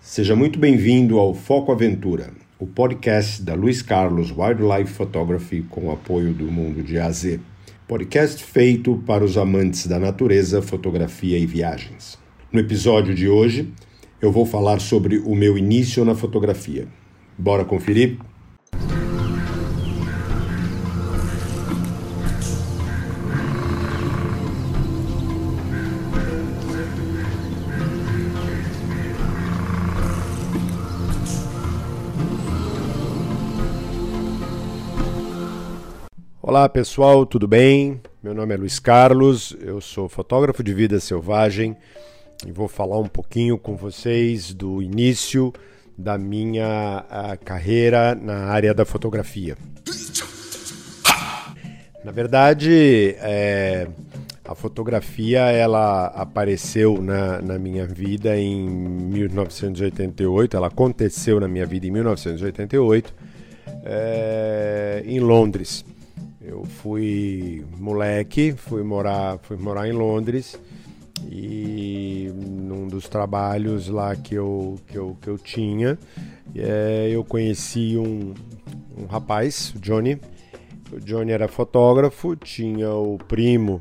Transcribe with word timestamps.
Seja 0.00 0.34
muito 0.34 0.58
bem-vindo 0.58 1.18
ao 1.18 1.34
Foco 1.34 1.70
Aventura, 1.70 2.30
o 2.58 2.66
podcast 2.66 3.42
da 3.42 3.52
Luiz 3.52 3.82
Carlos 3.82 4.32
Wildlife 4.34 4.94
Photography 4.94 5.62
com 5.68 5.88
o 5.88 5.92
apoio 5.92 6.32
do 6.32 6.50
Mundo 6.50 6.82
de 6.82 6.98
AZ. 6.98 7.38
Podcast 7.86 8.42
feito 8.42 9.02
para 9.06 9.22
os 9.22 9.36
amantes 9.36 9.86
da 9.86 9.98
natureza, 9.98 10.62
fotografia 10.62 11.38
e 11.38 11.44
viagens. 11.44 12.18
No 12.50 12.58
episódio 12.58 13.14
de 13.14 13.28
hoje, 13.28 13.70
eu 14.22 14.32
vou 14.32 14.46
falar 14.46 14.80
sobre 14.80 15.18
o 15.18 15.34
meu 15.34 15.58
início 15.58 16.02
na 16.02 16.14
fotografia. 16.14 16.88
Bora 17.36 17.64
conferir? 17.64 18.16
Olá 36.60 36.68
pessoal, 36.68 37.24
tudo 37.24 37.48
bem? 37.48 38.02
Meu 38.22 38.34
nome 38.34 38.52
é 38.52 38.56
Luiz 38.58 38.78
Carlos, 38.78 39.56
eu 39.62 39.80
sou 39.80 40.10
fotógrafo 40.10 40.62
de 40.62 40.74
vida 40.74 41.00
selvagem 41.00 41.74
e 42.46 42.52
vou 42.52 42.68
falar 42.68 42.98
um 42.98 43.08
pouquinho 43.08 43.56
com 43.56 43.74
vocês 43.76 44.52
do 44.52 44.82
início 44.82 45.54
da 45.96 46.18
minha 46.18 47.02
carreira 47.46 48.14
na 48.14 48.44
área 48.48 48.74
da 48.74 48.84
fotografia. 48.84 49.56
Na 52.04 52.12
verdade, 52.12 53.16
é, 53.20 53.88
a 54.44 54.54
fotografia 54.54 55.40
ela 55.40 56.08
apareceu 56.08 57.00
na, 57.00 57.40
na 57.40 57.58
minha 57.58 57.86
vida 57.86 58.36
em 58.36 58.68
1988, 58.68 60.58
ela 60.58 60.66
aconteceu 60.66 61.40
na 61.40 61.48
minha 61.48 61.64
vida 61.64 61.86
em 61.86 61.90
1988, 61.90 63.14
é, 63.82 65.02
em 65.06 65.20
Londres. 65.20 65.86
Eu 66.50 66.64
fui 66.64 67.64
moleque, 67.78 68.50
fui 68.50 68.82
morar, 68.82 69.38
fui 69.38 69.56
morar 69.56 69.88
em 69.88 69.92
Londres 69.92 70.58
e 71.30 72.28
num 72.34 72.88
dos 72.88 73.08
trabalhos 73.08 73.86
lá 73.86 74.16
que 74.16 74.34
eu, 74.34 74.76
que 74.88 74.98
eu, 74.98 75.16
que 75.22 75.28
eu 75.28 75.38
tinha, 75.38 75.96
é, 76.52 77.08
eu 77.08 77.22
conheci 77.22 77.96
um, 77.96 78.34
um 78.98 79.06
rapaz, 79.06 79.72
o 79.76 79.78
Johnny. 79.78 80.20
O 80.92 80.98
Johnny 80.98 81.30
era 81.30 81.46
fotógrafo, 81.46 82.34
tinha 82.34 82.90
o 82.92 83.16
primo 83.16 83.80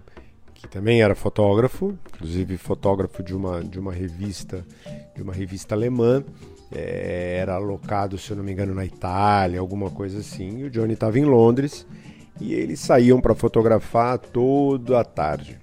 que 0.53 0.67
também 0.67 1.01
era 1.01 1.15
fotógrafo, 1.15 1.97
inclusive 2.13 2.55
fotógrafo 2.55 3.23
de 3.23 3.33
uma, 3.33 3.63
de 3.63 3.79
uma 3.79 3.91
revista, 3.91 4.63
de 5.15 5.23
uma 5.23 5.33
revista 5.33 5.73
alemã. 5.73 6.23
É, 6.71 7.37
era 7.41 7.55
alocado, 7.55 8.15
se 8.19 8.29
eu 8.29 8.37
não 8.37 8.43
me 8.43 8.51
engano, 8.51 8.75
na 8.75 8.85
Itália, 8.85 9.59
alguma 9.59 9.89
coisa 9.89 10.19
assim. 10.19 10.59
E 10.59 10.63
o 10.65 10.69
Johnny 10.69 10.93
estava 10.93 11.17
em 11.17 11.25
Londres 11.25 11.87
e 12.39 12.53
eles 12.53 12.79
saíam 12.79 13.19
para 13.19 13.35
fotografar 13.35 14.17
toda 14.17 14.99
a 14.99 15.03
tarde. 15.03 15.59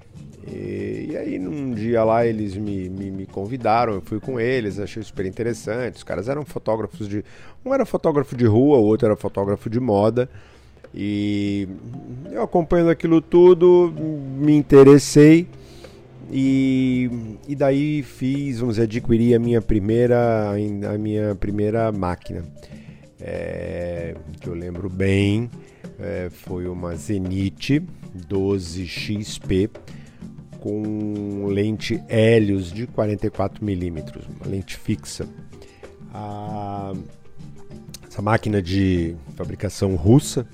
E, 0.46 1.08
e, 1.10 1.16
aí 1.16 1.38
num 1.38 1.74
dia 1.74 2.04
lá 2.04 2.24
eles 2.24 2.54
me, 2.54 2.88
me, 2.88 3.10
me, 3.10 3.26
convidaram, 3.26 3.94
eu 3.94 4.00
fui 4.00 4.20
com 4.20 4.38
eles, 4.38 4.78
achei 4.78 5.02
super 5.02 5.26
interessante. 5.26 5.96
Os 5.96 6.04
caras 6.04 6.28
eram 6.28 6.44
fotógrafos 6.44 7.08
de. 7.08 7.24
Um 7.64 7.74
era 7.74 7.84
fotógrafo 7.84 8.36
de 8.36 8.46
rua, 8.46 8.78
o 8.78 8.84
outro 8.84 9.06
era 9.06 9.16
fotógrafo 9.16 9.68
de 9.68 9.80
moda. 9.80 10.28
E 10.94 11.68
eu 12.30 12.42
acompanhando 12.42 12.90
aquilo 12.90 13.20
tudo, 13.20 13.92
me 14.38 14.54
interessei. 14.54 15.46
E, 16.30 17.10
e 17.46 17.54
daí 17.54 18.02
fiz, 18.02 18.58
vamos 18.58 18.76
dizer, 18.76 18.84
adquiri 18.84 19.34
a 19.34 19.38
minha 19.38 19.60
primeira, 19.60 20.52
a 20.92 20.98
minha 20.98 21.34
primeira 21.34 21.90
máquina. 21.92 22.44
É, 23.20 24.14
que 24.40 24.48
eu 24.48 24.54
lembro 24.54 24.88
bem, 24.88 25.50
é, 25.98 26.28
foi 26.30 26.66
uma 26.66 26.94
Zenith 26.96 27.82
12XP 28.28 29.70
com 30.60 31.46
lente 31.46 32.02
Helios 32.08 32.72
de 32.72 32.86
44mm, 32.86 34.22
uma 34.40 34.50
lente 34.50 34.76
fixa. 34.76 35.28
A, 36.12 36.92
essa 38.08 38.22
máquina 38.22 38.60
de 38.62 39.14
fabricação 39.36 39.94
russa, 39.94 40.46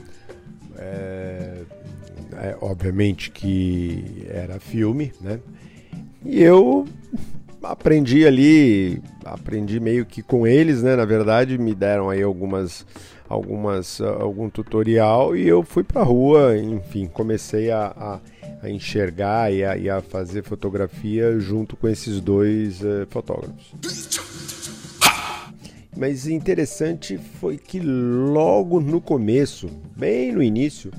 é, 0.76 1.62
é, 2.34 2.56
obviamente 2.60 3.30
que 3.30 4.26
era 4.28 4.58
filme, 4.58 5.12
né? 5.20 5.40
E 6.24 6.42
eu 6.42 6.86
aprendi 7.62 8.26
ali, 8.26 9.02
aprendi 9.24 9.78
meio 9.78 10.04
que 10.04 10.22
com 10.22 10.46
eles, 10.46 10.82
né? 10.82 10.96
Na 10.96 11.04
verdade, 11.04 11.56
me 11.58 11.74
deram 11.74 12.10
aí 12.10 12.22
algumas 12.22 12.84
algumas 13.32 14.00
algum 14.00 14.50
tutorial 14.50 15.34
e 15.36 15.48
eu 15.48 15.62
fui 15.62 15.82
para 15.82 16.02
rua, 16.02 16.56
enfim, 16.58 17.06
comecei 17.06 17.70
a, 17.70 17.86
a, 17.86 18.20
a 18.62 18.70
enxergar 18.70 19.52
e 19.52 19.64
a, 19.64 19.76
e 19.76 19.88
a, 19.88 20.02
fazer 20.02 20.42
fotografia 20.42 21.38
junto 21.40 21.76
com 21.76 21.88
esses 21.88 22.20
dois 22.20 22.82
uh, 22.82 23.06
fotógrafos. 23.08 23.74
Mas 25.96 26.26
interessante 26.26 27.18
foi 27.40 27.56
que 27.56 27.80
logo 27.80 28.80
no 28.80 29.00
começo, 29.00 29.68
bem 29.96 30.32
no 30.32 30.42
início, 30.42 30.90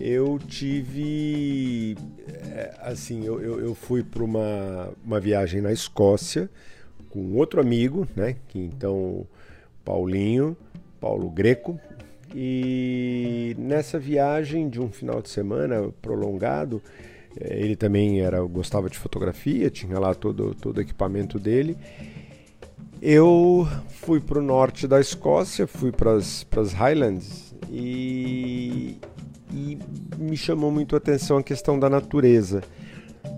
eu 0.00 0.38
tive 0.38 1.96
é, 2.52 2.74
assim, 2.80 3.24
eu, 3.24 3.40
eu, 3.40 3.60
eu 3.60 3.74
fui 3.74 4.02
para 4.02 4.24
uma, 4.24 4.90
uma 5.04 5.20
viagem 5.20 5.60
na 5.60 5.72
Escócia 5.72 6.50
com 7.10 7.34
outro 7.34 7.60
amigo, 7.60 8.06
né? 8.14 8.36
Que 8.48 8.58
então 8.58 9.26
Paulinho, 9.84 10.56
Paulo 11.06 11.30
Greco, 11.30 11.78
e 12.34 13.54
nessa 13.56 13.96
viagem 13.96 14.68
de 14.68 14.80
um 14.80 14.90
final 14.90 15.22
de 15.22 15.28
semana 15.28 15.88
prolongado, 16.02 16.82
é, 17.40 17.60
ele 17.60 17.76
também 17.76 18.22
era 18.22 18.42
gostava 18.42 18.90
de 18.90 18.98
fotografia, 18.98 19.70
tinha 19.70 20.00
lá 20.00 20.12
todo 20.14 20.52
todo 20.52 20.78
o 20.78 20.80
equipamento 20.80 21.38
dele. 21.38 21.78
Eu 23.00 23.68
fui 23.88 24.18
para 24.18 24.40
o 24.40 24.42
norte 24.42 24.88
da 24.88 24.98
Escócia, 25.00 25.64
fui 25.64 25.92
para 25.92 26.14
as 26.14 26.72
Highlands 26.72 27.54
e 27.70 28.98
e 29.54 29.78
me 30.18 30.36
chamou 30.36 30.72
muito 30.72 30.96
a 30.96 30.98
atenção 30.98 31.38
a 31.38 31.42
questão 31.42 31.78
da 31.78 31.88
natureza. 31.88 32.62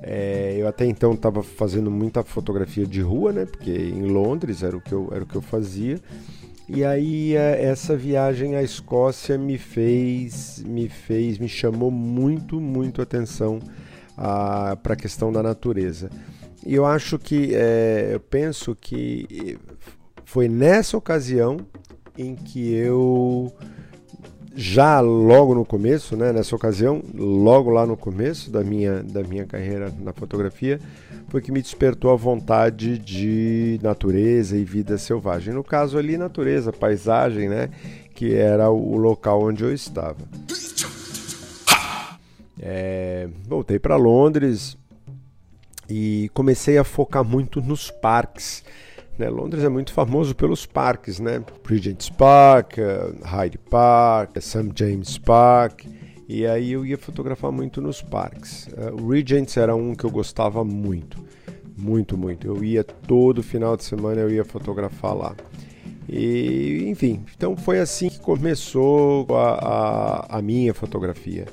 É, 0.03 0.57
eu 0.59 0.67
até 0.67 0.87
então 0.87 1.13
estava 1.13 1.43
fazendo 1.43 1.91
muita 1.91 2.25
fotografia 2.25 2.87
de 2.87 3.03
rua, 3.03 3.31
né? 3.31 3.45
Porque 3.45 3.71
em 3.71 4.07
Londres 4.07 4.63
era 4.63 4.75
o 4.75 4.81
que 4.81 4.93
eu, 4.93 5.11
era 5.13 5.23
o 5.23 5.27
que 5.27 5.37
eu 5.37 5.43
fazia. 5.43 6.01
E 6.69 6.85
aí 6.85 7.35
é, 7.35 7.65
essa 7.65 7.97
viagem 7.97 8.55
à 8.55 8.63
Escócia 8.63 9.39
me 9.39 9.57
fez, 9.57 10.63
me 10.67 10.89
fez, 10.89 11.39
me 11.39 11.49
chamou 11.49 11.91
muito, 11.91 12.61
muito 12.61 13.01
atenção 13.01 13.59
para 14.15 14.95
a 14.95 14.97
questão 14.97 15.33
da 15.33 15.43
natureza. 15.43 16.11
E 16.67 16.75
eu 16.75 16.85
acho 16.85 17.19
que, 17.19 17.55
é, 17.55 18.11
eu 18.13 18.21
penso 18.21 18.75
que 18.75 19.57
foi 20.25 20.49
nessa 20.49 20.97
ocasião 20.97 21.59
em 22.17 22.35
que 22.35 22.75
eu 22.75 23.53
já 24.61 24.99
logo 24.99 25.55
no 25.55 25.65
começo, 25.65 26.17
né, 26.17 26.33
nessa 26.33 26.57
ocasião, 26.57 27.01
logo 27.15 27.71
lá 27.71 27.87
no 27.87 27.97
começo 27.97 28.51
da 28.51 28.65
minha, 28.65 29.05
da 29.05 29.23
minha 29.23 29.47
carreira 29.47 29.95
na 30.01 30.13
fotografia, 30.13 30.81
foi 31.29 31.41
que 31.41 31.53
me 31.53 31.63
despertou 31.63 32.11
a 32.11 32.17
vontade 32.17 32.99
de 32.99 33.79
natureza 33.81 34.57
e 34.57 34.65
vida 34.65 34.99
selvagem. 34.99 35.55
No 35.55 35.63
caso 35.63 35.97
ali, 35.97 36.19
natureza, 36.19 36.73
paisagem, 36.73 37.49
né, 37.49 37.71
que 38.17 38.35
era 38.35 38.69
o 38.69 38.97
local 38.97 39.45
onde 39.45 39.63
eu 39.63 39.73
estava. 39.73 40.17
É, 42.61 43.29
voltei 43.47 43.79
para 43.79 43.95
Londres 43.95 44.77
e 45.89 46.29
comecei 46.35 46.79
a 46.79 46.83
focar 46.83 47.23
muito 47.23 47.61
nos 47.61 47.93
parques 47.93 48.65
né? 49.19 49.29
Londres 49.29 49.65
é 49.65 49.69
muito 49.69 49.93
famoso 49.93 50.35
pelos 50.35 50.65
parques, 50.65 51.19
né? 51.19 51.43
Regent's 51.65 52.09
Park, 52.09 52.79
uh, 52.79 53.25
Hyde 53.25 53.59
Park, 53.59 54.37
St. 54.41 54.71
James 54.75 55.19
Park. 55.19 55.85
E 56.29 56.47
aí 56.47 56.73
eu 56.73 56.85
ia 56.85 56.99
fotografar 56.99 57.51
muito 57.51 57.81
nos 57.81 58.03
parques. 58.03 58.69
Uh, 58.69 59.03
o 59.03 59.09
Regent's 59.09 59.57
era 59.57 59.75
um 59.75 59.95
que 59.95 60.05
eu 60.05 60.11
gostava 60.11 60.65
muito, 60.65 61.19
muito, 61.77 62.17
muito. 62.17 62.47
Eu 62.47 62.63
ia 62.63 62.85
todo 62.85 63.43
final 63.43 63.77
de 63.77 63.85
semana 63.85 64.21
eu 64.21 64.31
ia 64.31 64.45
fotografar 64.45 65.17
lá. 65.17 65.35
E 66.09 66.87
enfim, 66.89 67.23
então 67.37 67.57
foi 67.57 67.79
assim 67.81 68.09
que 68.09 68.19
começou 68.19 69.27
a, 69.37 70.29
a, 70.29 70.39
a 70.39 70.43
minha 70.43 70.73
fotografia. 70.73 71.47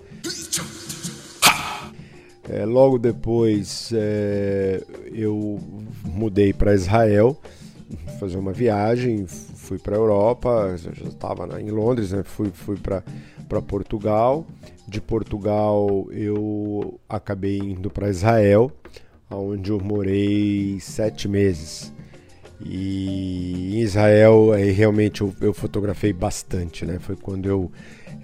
É, 2.50 2.64
logo 2.64 3.00
depois 3.00 3.92
é, 3.94 4.84
eu 5.12 5.60
mudei 6.04 6.54
para 6.54 6.76
Israel, 6.76 7.40
fazer 8.20 8.38
uma 8.38 8.54
viagem, 8.54 9.26
fui 9.26 9.80
para 9.80 9.96
a 9.96 10.00
Europa, 10.00 10.76
já 10.78 11.08
estava 11.08 11.60
em 11.60 11.72
Londres, 11.72 12.12
né? 12.12 12.24
fui, 12.24 12.52
fui 12.54 12.78
para 12.78 13.62
Portugal. 13.62 14.46
De 14.88 15.02
Portugal 15.02 16.08
eu 16.12 17.00
acabei 17.10 17.58
indo 17.58 17.90
para 17.90 18.10
Israel, 18.10 18.72
onde 19.30 19.72
eu 19.72 19.80
morei 19.80 20.80
sete 20.80 21.28
meses. 21.28 21.92
E 22.62 23.82
Israel, 23.82 24.54
aí 24.54 24.72
realmente 24.72 25.22
eu, 25.22 25.34
eu 25.42 25.54
fotografei 25.54 26.14
bastante, 26.14 26.86
né? 26.86 27.00
Foi 27.00 27.16
quando 27.16 27.48
eu 27.48 27.72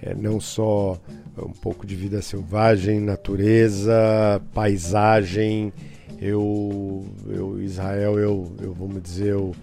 é, 0.00 0.14
não 0.14 0.40
só 0.40 0.98
um 1.38 1.52
pouco 1.52 1.86
de 1.86 1.94
vida 1.94 2.20
selvagem, 2.20 3.00
natureza, 3.00 4.40
paisagem, 4.52 5.72
eu, 6.20 7.04
eu 7.28 7.60
Israel, 7.60 8.18
eu, 8.18 8.52
eu 8.60 8.72
vamos 8.74 9.02
dizer, 9.02 9.28
eu, 9.28 9.54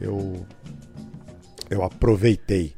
eu, 0.00 0.46
eu 1.68 1.82
aproveitei 1.82 2.74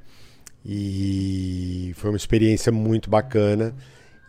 e 0.64 1.92
foi 1.96 2.10
uma 2.10 2.16
experiência 2.16 2.70
muito 2.70 3.10
bacana. 3.10 3.74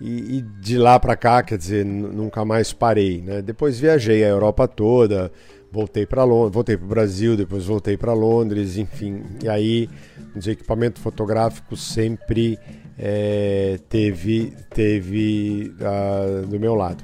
E, 0.01 0.38
e 0.38 0.42
de 0.42 0.77
lá 0.77 1.00
para 1.00 1.16
cá, 1.16 1.44
quer 1.44 1.57
dizer, 1.57 1.86
nunca 1.86 2.44
mais 2.44 2.74
parei. 2.74 3.21
Né? 3.21 3.42
Depois 3.42 3.80
viajei 3.80 4.24
a 4.24 4.27
Europa 4.27 4.68
toda, 4.68 5.31
voltei 5.74 6.06
para 6.06 6.24
Londres, 6.24 6.54
voltei 6.54 6.78
para 6.78 6.86
o 6.86 6.90
Brasil, 6.90 7.36
depois 7.36 7.66
voltei 7.66 7.98
para 7.98 8.14
Londres, 8.14 8.78
enfim. 8.78 9.24
E 9.44 9.50
aí, 9.50 9.90
o 10.36 10.50
equipamento 10.50 11.00
fotográfico 11.00 11.75
sempre 11.75 12.60
é, 12.96 13.80
teve, 13.90 14.54
teve 14.70 15.74
uh, 15.80 16.46
do 16.46 16.60
meu 16.60 16.75
lado. 16.75 17.04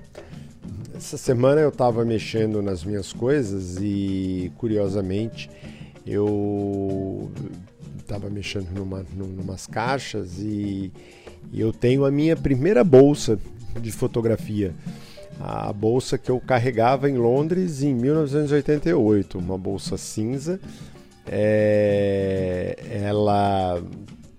Essa 0.95 1.18
semana 1.18 1.60
eu 1.62 1.69
estava 1.69 2.06
mexendo 2.06 2.62
nas 2.62 2.83
minhas 2.83 3.12
coisas 3.12 3.77
e, 3.81 4.51
curiosamente, 4.56 5.50
eu 6.06 7.31
estava 7.98 8.30
mexendo 8.30 8.69
numa, 8.69 9.04
numas 9.15 9.65
caixas 9.65 10.38
e, 10.38 10.92
e 11.51 11.60
eu 11.60 11.74
tenho 11.74 12.06
a 12.06 12.12
minha 12.12 12.36
primeira 12.36 12.83
bolsa 12.83 13.39
de 13.81 13.92
fotografia 13.92 14.75
a 15.39 15.71
bolsa 15.71 16.18
que 16.18 16.30
eu 16.30 16.39
carregava 16.39 17.09
em 17.09 17.18
Londres 17.18 17.81
em 17.81 17.94
1988, 17.94 19.38
uma 19.38 19.57
bolsa 19.57 19.97
cinza. 19.97 20.59
É, 21.25 22.77
ela 23.03 23.81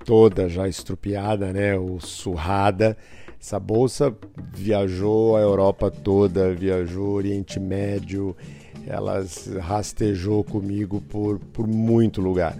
toda 0.05 0.49
já 0.49 0.69
estrupiada, 0.69 1.53
né, 1.53 1.77
ou 1.77 2.01
surrada. 2.01 2.97
Essa 3.41 3.59
bolsa 3.59 4.15
viajou 4.53 5.37
a 5.37 5.41
Europa 5.41 5.91
toda, 5.91 6.53
viajou 6.53 7.13
Oriente 7.13 7.59
Médio, 7.59 8.37
ela 8.87 9.25
rastejou 9.61 10.45
comigo 10.45 11.01
por, 11.01 11.39
por 11.39 11.67
muito 11.67 12.21
lugar. 12.21 12.59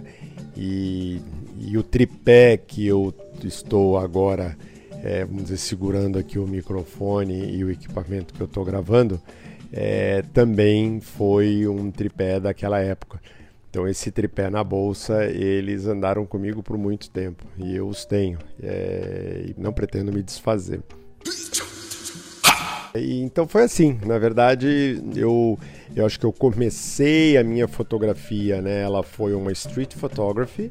E, 0.57 1.21
e 1.59 1.77
o 1.77 1.83
tripé 1.83 2.57
que 2.57 2.87
eu 2.87 3.13
estou 3.43 3.97
agora 3.97 4.57
é, 5.03 5.25
vamos 5.25 5.43
dizer, 5.43 5.57
segurando 5.57 6.17
aqui 6.19 6.37
o 6.37 6.47
microfone 6.47 7.55
e 7.55 7.63
o 7.63 7.71
equipamento 7.71 8.33
que 8.33 8.41
eu 8.41 8.45
estou 8.45 8.63
gravando, 8.63 9.19
é, 9.71 10.21
também 10.33 10.99
foi 10.99 11.67
um 11.67 11.89
tripé 11.89 12.39
daquela 12.39 12.79
época. 12.79 13.19
Então 13.69 13.87
esse 13.87 14.11
tripé 14.11 14.49
na 14.49 14.63
bolsa, 14.63 15.25
eles 15.25 15.87
andaram 15.87 16.25
comigo 16.25 16.61
por 16.61 16.77
muito 16.77 17.09
tempo 17.09 17.45
e 17.57 17.73
eu 17.73 17.87
os 17.87 18.03
tenho 18.03 18.37
é, 18.61 19.45
e 19.47 19.55
não 19.57 19.71
pretendo 19.71 20.11
me 20.11 20.21
desfazer. 20.21 20.81
E, 22.93 23.21
então 23.21 23.47
foi 23.47 23.63
assim, 23.63 23.97
na 24.05 24.19
verdade 24.19 25.01
eu, 25.15 25.57
eu 25.95 26.05
acho 26.05 26.19
que 26.19 26.25
eu 26.25 26.33
comecei 26.33 27.37
a 27.37 27.43
minha 27.45 27.65
fotografia, 27.65 28.61
né? 28.61 28.81
Ela 28.81 29.01
foi 29.01 29.33
uma 29.33 29.53
street 29.53 29.95
photography 29.95 30.69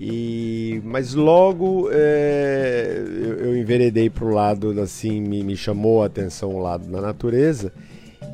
e, 0.00 0.80
mas 0.84 1.12
logo 1.14 1.88
é, 1.90 3.02
eu, 3.04 3.46
eu, 3.46 3.56
enveredei 3.56 4.08
para 4.08 4.24
o 4.24 4.30
lado, 4.30 4.80
assim, 4.80 5.20
me, 5.20 5.42
me, 5.42 5.56
chamou 5.56 6.02
a 6.02 6.06
atenção 6.06 6.54
o 6.54 6.60
lado 6.60 6.88
da 6.88 7.00
natureza 7.00 7.72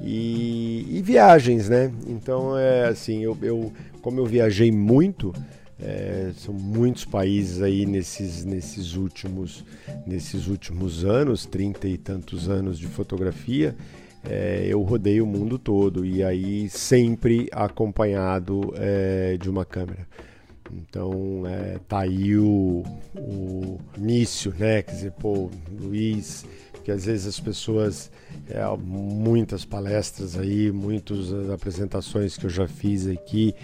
e, 0.02 0.87
e 0.90 1.02
viagens, 1.02 1.69
né? 1.69 1.90
Então, 2.06 2.58
é 2.58 2.88
assim, 2.88 3.22
eu, 3.22 3.37
eu 3.40 3.72
como 4.02 4.20
eu 4.20 4.26
viajei 4.26 4.70
muito, 4.70 5.32
é, 5.81 6.32
são 6.37 6.52
muitos 6.52 7.06
países 7.06 7.62
aí 7.62 7.87
nesses, 7.87 8.44
nesses, 8.44 8.96
últimos, 8.96 9.64
nesses 10.06 10.46
últimos 10.46 11.06
anos, 11.06 11.46
trinta 11.46 11.88
e 11.88 11.96
tantos 11.96 12.50
anos 12.50 12.78
de 12.78 12.87
fotografia, 12.87 13.75
é, 14.22 14.66
eu 14.69 14.82
rodei 14.82 15.22
o 15.22 15.26
mundo 15.26 15.58
todo 15.58 16.05
e 16.05 16.22
aí 16.22 16.69
sempre 16.69 17.49
acompanhado 17.50 18.75
é, 18.76 19.38
de 19.40 19.49
uma 19.49 19.64
câmera. 19.64 20.06
Então, 20.72 21.44
é, 21.46 21.78
tá 21.88 22.00
aí 22.00 22.37
o, 22.37 22.82
o 23.16 23.78
início, 23.96 24.55
né? 24.58 24.82
Quer 24.82 24.93
dizer, 24.93 25.12
pô, 25.12 25.50
Luiz, 25.81 26.44
que 26.82 26.90
às 26.90 27.05
vezes 27.05 27.26
as 27.26 27.40
pessoas, 27.40 28.11
é, 28.49 28.62
muitas 28.76 29.64
palestras 29.64 30.38
aí, 30.38 30.70
muitas 30.72 31.32
apresentações 31.50 32.37
que 32.37 32.46
eu 32.46 32.50
já 32.50 32.66
fiz 32.66 33.06
aqui, 33.06 33.55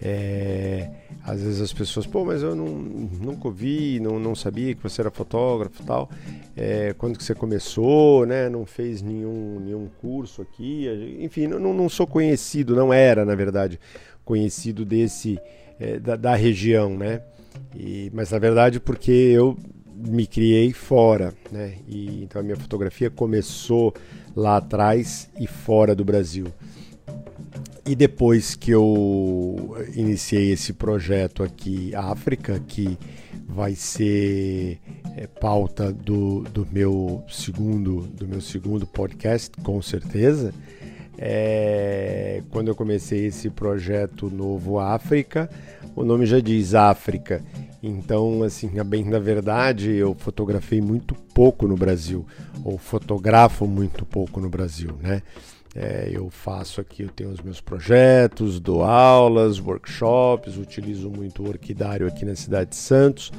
é, 0.00 0.90
às 1.24 1.42
vezes 1.42 1.60
as 1.60 1.72
pessoas, 1.72 2.06
pô, 2.06 2.24
mas 2.24 2.42
eu 2.42 2.54
não, 2.54 2.66
nunca 2.66 3.48
ouvi, 3.48 3.98
não, 3.98 4.18
não 4.20 4.34
sabia 4.34 4.74
que 4.74 4.82
você 4.82 5.00
era 5.00 5.10
fotógrafo 5.10 5.82
e 5.82 5.86
tal. 5.86 6.10
É, 6.56 6.94
quando 6.98 7.16
que 7.16 7.24
você 7.24 7.34
começou, 7.34 8.26
né? 8.26 8.48
Não 8.48 8.66
fez 8.66 9.00
nenhum, 9.02 9.58
nenhum 9.60 9.88
curso 10.00 10.42
aqui. 10.42 10.86
Enfim, 11.20 11.46
não, 11.46 11.72
não 11.72 11.88
sou 11.88 12.06
conhecido, 12.06 12.76
não 12.76 12.92
era, 12.92 13.24
na 13.24 13.34
verdade, 13.34 13.80
conhecido 14.24 14.84
desse 14.84 15.38
é, 15.78 15.98
da, 15.98 16.16
da, 16.16 16.34
região, 16.34 16.96
né? 16.96 17.22
E, 17.74 18.10
mas 18.14 18.30
na 18.30 18.38
verdade 18.38 18.80
porque 18.80 19.10
eu 19.10 19.56
me 19.94 20.26
criei 20.26 20.72
fora, 20.72 21.32
né? 21.50 21.74
E, 21.86 22.22
então 22.22 22.40
a 22.40 22.44
minha 22.44 22.56
fotografia 22.56 23.10
começou 23.10 23.94
lá 24.34 24.58
atrás 24.58 25.30
e 25.38 25.46
fora 25.46 25.94
do 25.94 26.04
Brasil. 26.04 26.46
E 27.84 27.94
depois 27.94 28.56
que 28.56 28.72
eu 28.72 29.76
iniciei 29.94 30.50
esse 30.50 30.72
projeto 30.72 31.44
aqui, 31.44 31.94
África, 31.94 32.60
que 32.66 32.98
vai 33.48 33.76
ser 33.76 34.80
é, 35.16 35.26
pauta 35.26 35.92
do, 35.92 36.40
do 36.52 36.66
meu 36.70 37.24
segundo 37.28 38.02
do 38.08 38.26
meu 38.26 38.40
segundo 38.40 38.86
podcast, 38.86 39.50
com 39.62 39.80
certeza. 39.80 40.52
É, 41.18 42.42
quando 42.50 42.68
eu 42.68 42.74
comecei 42.74 43.26
esse 43.26 43.48
projeto 43.50 44.30
Novo 44.30 44.78
África, 44.78 45.48
o 45.94 46.04
nome 46.04 46.26
já 46.26 46.40
diz 46.40 46.74
África. 46.74 47.42
Então, 47.82 48.42
assim, 48.42 48.78
a 48.78 48.84
bem 48.84 49.08
da 49.08 49.18
verdade, 49.18 49.92
eu 49.92 50.14
fotografei 50.14 50.80
muito 50.80 51.14
pouco 51.14 51.66
no 51.68 51.76
Brasil, 51.76 52.26
ou 52.64 52.76
fotografo 52.76 53.66
muito 53.66 54.04
pouco 54.04 54.40
no 54.40 54.48
Brasil, 54.48 54.96
né? 55.00 55.22
É, 55.74 56.08
eu 56.10 56.30
faço 56.30 56.80
aqui, 56.80 57.02
eu 57.02 57.10
tenho 57.10 57.30
os 57.30 57.40
meus 57.40 57.60
projetos, 57.60 58.58
dou 58.58 58.82
aulas, 58.82 59.60
workshops, 59.60 60.56
utilizo 60.56 61.10
muito 61.10 61.42
o 61.42 61.48
orquidário 61.48 62.06
aqui 62.06 62.24
na 62.24 62.34
cidade 62.34 62.70
de 62.70 62.76
Santos, 62.76 63.30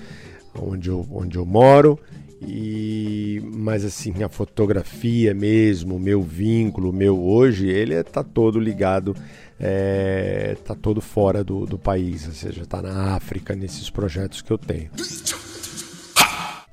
onde 0.55 0.89
eu, 0.89 1.05
onde 1.11 1.35
eu 1.35 1.45
moro. 1.45 1.99
E, 2.41 3.41
mas 3.43 3.83
assim, 3.83 4.23
a 4.23 4.29
fotografia 4.29 5.33
mesmo, 5.33 5.95
o 5.95 5.99
meu 5.99 6.21
vínculo, 6.21 6.91
o 6.91 6.93
meu 6.93 7.19
hoje, 7.19 7.67
ele 7.67 7.95
está 7.95 8.23
todo 8.23 8.59
ligado, 8.59 9.15
está 9.57 10.73
é, 10.73 10.77
todo 10.81 11.01
fora 11.01 11.43
do, 11.43 11.65
do 11.65 11.79
país, 11.79 12.27
ou 12.27 12.33
seja, 12.33 12.61
está 12.61 12.81
na 12.81 13.15
África, 13.15 13.55
nesses 13.55 13.89
projetos 13.89 14.41
que 14.41 14.51
eu 14.51 14.57
tenho. 14.57 14.91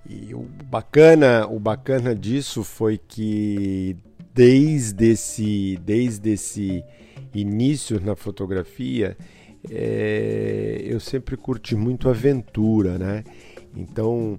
E 0.08 0.34
o 0.34 0.46
bacana, 0.64 1.46
o 1.48 1.58
bacana 1.58 2.14
disso 2.14 2.62
foi 2.62 2.98
que 2.98 3.96
desde 4.34 5.12
esse, 5.12 5.78
desde 5.82 6.30
esse 6.30 6.84
início 7.34 7.98
na 8.00 8.14
fotografia, 8.14 9.16
é, 9.70 10.82
eu 10.84 11.00
sempre 11.00 11.36
curti 11.36 11.74
muito 11.74 12.10
aventura, 12.10 12.98
né? 12.98 13.24
Então, 13.76 14.38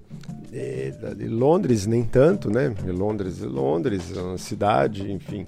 é, 0.52 0.92
Londres 1.28 1.86
nem 1.86 2.02
tanto, 2.04 2.50
né? 2.50 2.74
Londres 2.86 3.42
é 3.42 3.46
Londres, 3.46 4.16
é 4.16 4.20
uma 4.20 4.38
cidade, 4.38 5.10
enfim. 5.10 5.46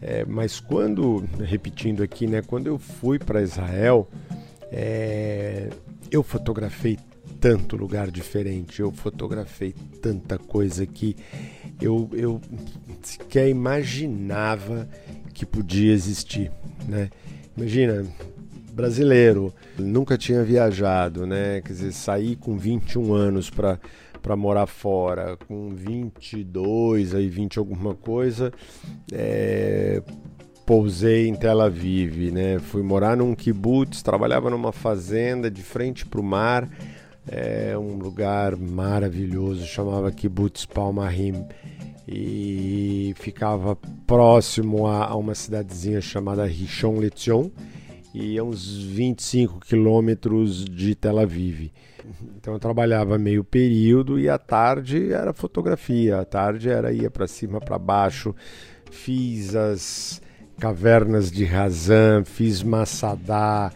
É, 0.00 0.24
mas 0.24 0.60
quando, 0.60 1.24
repetindo 1.40 2.02
aqui, 2.02 2.26
né? 2.26 2.42
Quando 2.42 2.66
eu 2.66 2.78
fui 2.78 3.18
para 3.18 3.42
Israel, 3.42 4.08
é, 4.72 5.70
eu 6.10 6.22
fotografei 6.22 6.98
tanto 7.40 7.76
lugar 7.76 8.10
diferente, 8.10 8.80
eu 8.80 8.90
fotografei 8.90 9.72
tanta 10.02 10.38
coisa 10.38 10.84
que 10.86 11.16
eu, 11.80 12.10
eu 12.12 12.40
sequer 13.02 13.48
imaginava 13.48 14.88
que 15.32 15.46
podia 15.46 15.92
existir, 15.92 16.50
né? 16.88 17.10
Imagina, 17.56 18.04
brasileiro, 18.78 19.52
nunca 19.76 20.16
tinha 20.16 20.44
viajado, 20.44 21.26
né? 21.26 21.60
Quer 21.62 21.72
dizer, 21.72 21.92
sair 21.92 22.36
com 22.36 22.56
21 22.56 23.12
anos 23.12 23.50
para 23.50 23.78
para 24.22 24.34
morar 24.34 24.66
fora, 24.66 25.36
com 25.46 25.70
22, 25.70 27.14
aí 27.14 27.28
20 27.28 27.58
alguma 27.60 27.94
coisa, 27.94 28.52
é, 29.12 30.02
pousei 30.66 31.28
em 31.28 31.34
Tel 31.36 31.60
Aviv, 31.60 32.32
né? 32.32 32.58
Fui 32.58 32.82
morar 32.82 33.16
num 33.16 33.34
kibbutz, 33.34 34.02
trabalhava 34.02 34.50
numa 34.50 34.72
fazenda 34.72 35.48
de 35.48 35.62
frente 35.62 36.04
para 36.04 36.20
o 36.20 36.24
mar, 36.24 36.68
é 37.28 37.78
um 37.78 37.96
lugar 37.96 38.56
maravilhoso, 38.56 39.64
chamava 39.66 40.10
Kibbutz 40.10 40.66
Palmahim 40.66 41.46
e 42.06 43.14
ficava 43.16 43.76
próximo 44.06 44.86
a, 44.86 45.06
a 45.06 45.14
uma 45.14 45.34
cidadezinha 45.34 46.00
chamada 46.00 46.44
Rishon 46.44 46.98
LeZion 46.98 47.50
e 48.14 48.38
a 48.38 48.44
uns 48.44 48.76
25 48.76 49.60
quilômetros 49.60 50.64
de 50.64 50.94
Tel 50.94 51.18
Aviv. 51.18 51.70
Então 52.36 52.54
eu 52.54 52.58
trabalhava 52.58 53.18
meio 53.18 53.44
período 53.44 54.18
e 54.18 54.28
à 54.28 54.38
tarde 54.38 55.12
era 55.12 55.32
fotografia, 55.32 56.20
à 56.20 56.24
tarde 56.24 56.70
era 56.70 56.92
ia 56.92 57.10
para 57.10 57.26
cima, 57.26 57.60
para 57.60 57.78
baixo, 57.78 58.34
fiz 58.90 59.54
as 59.54 60.22
cavernas 60.58 61.30
de 61.30 61.44
Razan, 61.44 62.24
fiz 62.24 62.62
Massadá, 62.62 63.70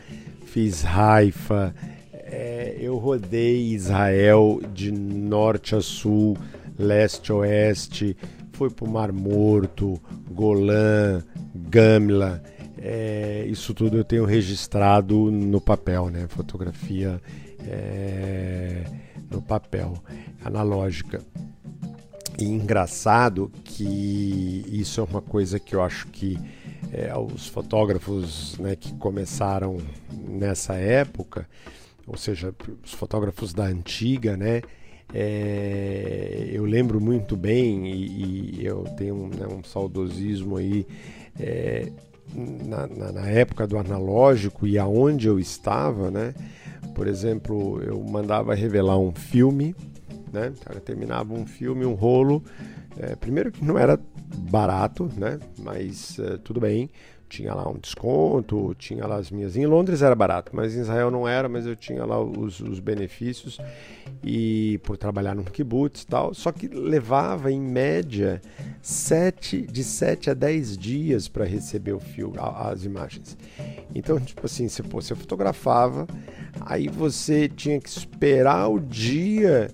fiz 0.46 0.84
Haifa, 0.84 1.74
é, 2.12 2.76
eu 2.80 2.96
rodei 2.96 3.74
Israel 3.74 4.60
de 4.72 4.90
norte 4.90 5.74
a 5.74 5.82
sul, 5.82 6.36
leste 6.78 7.30
a 7.30 7.36
oeste, 7.36 8.16
fui 8.52 8.70
para 8.70 8.86
o 8.86 8.90
Mar 8.90 9.12
Morto, 9.12 10.00
Golã, 10.30 11.22
Gamla, 11.54 12.42
é, 12.84 13.46
isso 13.48 13.72
tudo 13.72 13.96
eu 13.96 14.02
tenho 14.02 14.24
registrado 14.24 15.30
no 15.30 15.60
papel, 15.60 16.10
né? 16.10 16.26
Fotografia 16.28 17.20
é, 17.64 18.84
no 19.30 19.40
papel, 19.40 19.94
analógica. 20.44 21.20
E 22.36 22.44
engraçado 22.44 23.52
que 23.62 24.64
isso 24.68 25.00
é 25.00 25.04
uma 25.04 25.22
coisa 25.22 25.60
que 25.60 25.76
eu 25.76 25.82
acho 25.82 26.08
que 26.08 26.36
é, 26.92 27.16
os 27.16 27.46
fotógrafos 27.46 28.58
né, 28.58 28.74
que 28.74 28.92
começaram 28.94 29.78
nessa 30.12 30.74
época, 30.74 31.48
ou 32.04 32.16
seja, 32.16 32.52
os 32.84 32.92
fotógrafos 32.92 33.54
da 33.54 33.64
antiga, 33.64 34.36
né? 34.36 34.60
É, 35.14 36.48
eu 36.50 36.64
lembro 36.64 37.00
muito 37.00 37.36
bem 37.36 37.86
e, 37.86 38.60
e 38.60 38.66
eu 38.66 38.82
tenho 38.96 39.28
né, 39.28 39.46
um 39.46 39.62
saudosismo 39.62 40.56
aí 40.56 40.86
é, 41.38 41.92
na, 42.34 42.86
na, 42.86 43.12
na, 43.12 43.26
época 43.28 43.66
do 43.66 43.78
analógico 43.78 44.66
e 44.66 44.78
aonde 44.78 45.26
eu 45.26 45.38
estava, 45.38 46.10
né? 46.10 46.34
Por 46.94 47.06
exemplo, 47.06 47.82
eu 47.82 48.02
mandava 48.02 48.54
revelar 48.54 48.98
um 48.98 49.12
filme, 49.12 49.74
né? 50.32 50.52
Cara, 50.64 50.80
terminava 50.80 51.34
um 51.34 51.46
filme, 51.46 51.84
um 51.84 51.94
rolo. 51.94 52.42
É, 52.98 53.16
primeiro 53.16 53.50
que 53.50 53.64
não 53.64 53.78
era 53.78 53.98
barato, 54.50 55.10
né? 55.16 55.38
Mas 55.58 56.18
é, 56.18 56.36
tudo 56.38 56.60
bem 56.60 56.90
tinha 57.32 57.54
lá 57.54 57.66
um 57.66 57.78
desconto, 57.78 58.74
tinha 58.78 59.06
lá 59.06 59.16
as 59.16 59.30
minhas. 59.30 59.56
Em 59.56 59.64
Londres 59.64 60.02
era 60.02 60.14
barato, 60.14 60.54
mas 60.54 60.76
em 60.76 60.80
Israel 60.80 61.10
não 61.10 61.26
era, 61.26 61.48
mas 61.48 61.66
eu 61.66 61.74
tinha 61.74 62.04
lá 62.04 62.20
os, 62.20 62.60
os 62.60 62.78
benefícios 62.78 63.58
e 64.22 64.78
por 64.82 64.98
trabalhar 64.98 65.34
num 65.34 65.42
kibbutz 65.42 66.02
e 66.02 66.06
tal. 66.06 66.34
Só 66.34 66.52
que 66.52 66.68
levava 66.68 67.50
em 67.50 67.58
média 67.58 68.42
sete, 68.82 69.62
de 69.62 69.82
7 69.82 70.28
a 70.28 70.34
10 70.34 70.76
dias 70.76 71.26
para 71.26 71.46
receber 71.46 71.94
o 71.94 72.00
fio, 72.00 72.34
as 72.38 72.84
imagens. 72.84 73.38
Então, 73.94 74.20
tipo 74.20 74.44
assim, 74.44 74.68
você, 74.68 74.82
você 74.82 75.14
fotografava, 75.14 76.06
aí 76.60 76.86
você 76.86 77.48
tinha 77.48 77.80
que 77.80 77.88
esperar 77.88 78.68
o 78.68 78.78
dia 78.78 79.70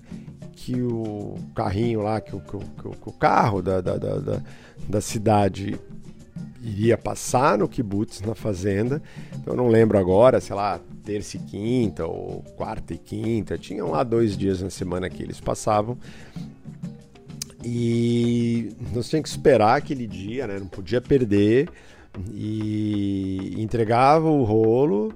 que 0.53 0.81
o 0.81 1.35
carrinho 1.53 2.03
lá, 2.03 2.21
que 2.21 2.35
o, 2.35 2.39
que 2.39 2.55
o, 2.55 2.91
que 2.91 3.09
o 3.09 3.13
carro 3.13 3.61
da, 3.61 3.81
da, 3.81 3.97
da, 3.97 4.41
da 4.87 5.01
cidade 5.01 5.77
iria 6.61 6.97
passar 6.97 7.57
no 7.57 7.67
kibbutz, 7.67 8.21
na 8.21 8.35
fazenda. 8.35 9.01
Então, 9.35 9.53
eu 9.53 9.57
não 9.57 9.67
lembro 9.67 9.97
agora, 9.97 10.39
sei 10.39 10.55
lá, 10.55 10.79
terça 11.03 11.37
e 11.37 11.39
quinta 11.39 12.05
ou 12.05 12.43
quarta 12.55 12.93
e 12.93 12.97
quinta. 12.97 13.57
Tinham 13.57 13.91
lá 13.91 14.03
dois 14.03 14.37
dias 14.37 14.61
na 14.61 14.69
semana 14.69 15.09
que 15.09 15.23
eles 15.23 15.39
passavam. 15.39 15.97
E 17.63 18.71
nós 18.93 19.09
tínhamos 19.09 19.29
que 19.29 19.35
esperar 19.35 19.77
aquele 19.77 20.07
dia, 20.07 20.47
né? 20.47 20.59
Não 20.59 20.67
podia 20.67 21.01
perder. 21.01 21.69
E 22.33 23.55
entregava 23.57 24.29
o 24.29 24.43
rolo, 24.43 25.13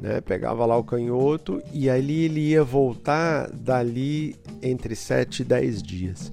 né? 0.00 0.20
Pegava 0.20 0.64
lá 0.64 0.76
o 0.76 0.84
canhoto 0.84 1.62
e 1.72 1.88
ali 1.90 2.24
ele 2.24 2.40
ia 2.40 2.62
voltar 2.62 3.50
dali 3.50 4.36
entre 4.62 4.94
7 4.94 5.40
e 5.40 5.44
10 5.44 5.82
dias. 5.82 6.32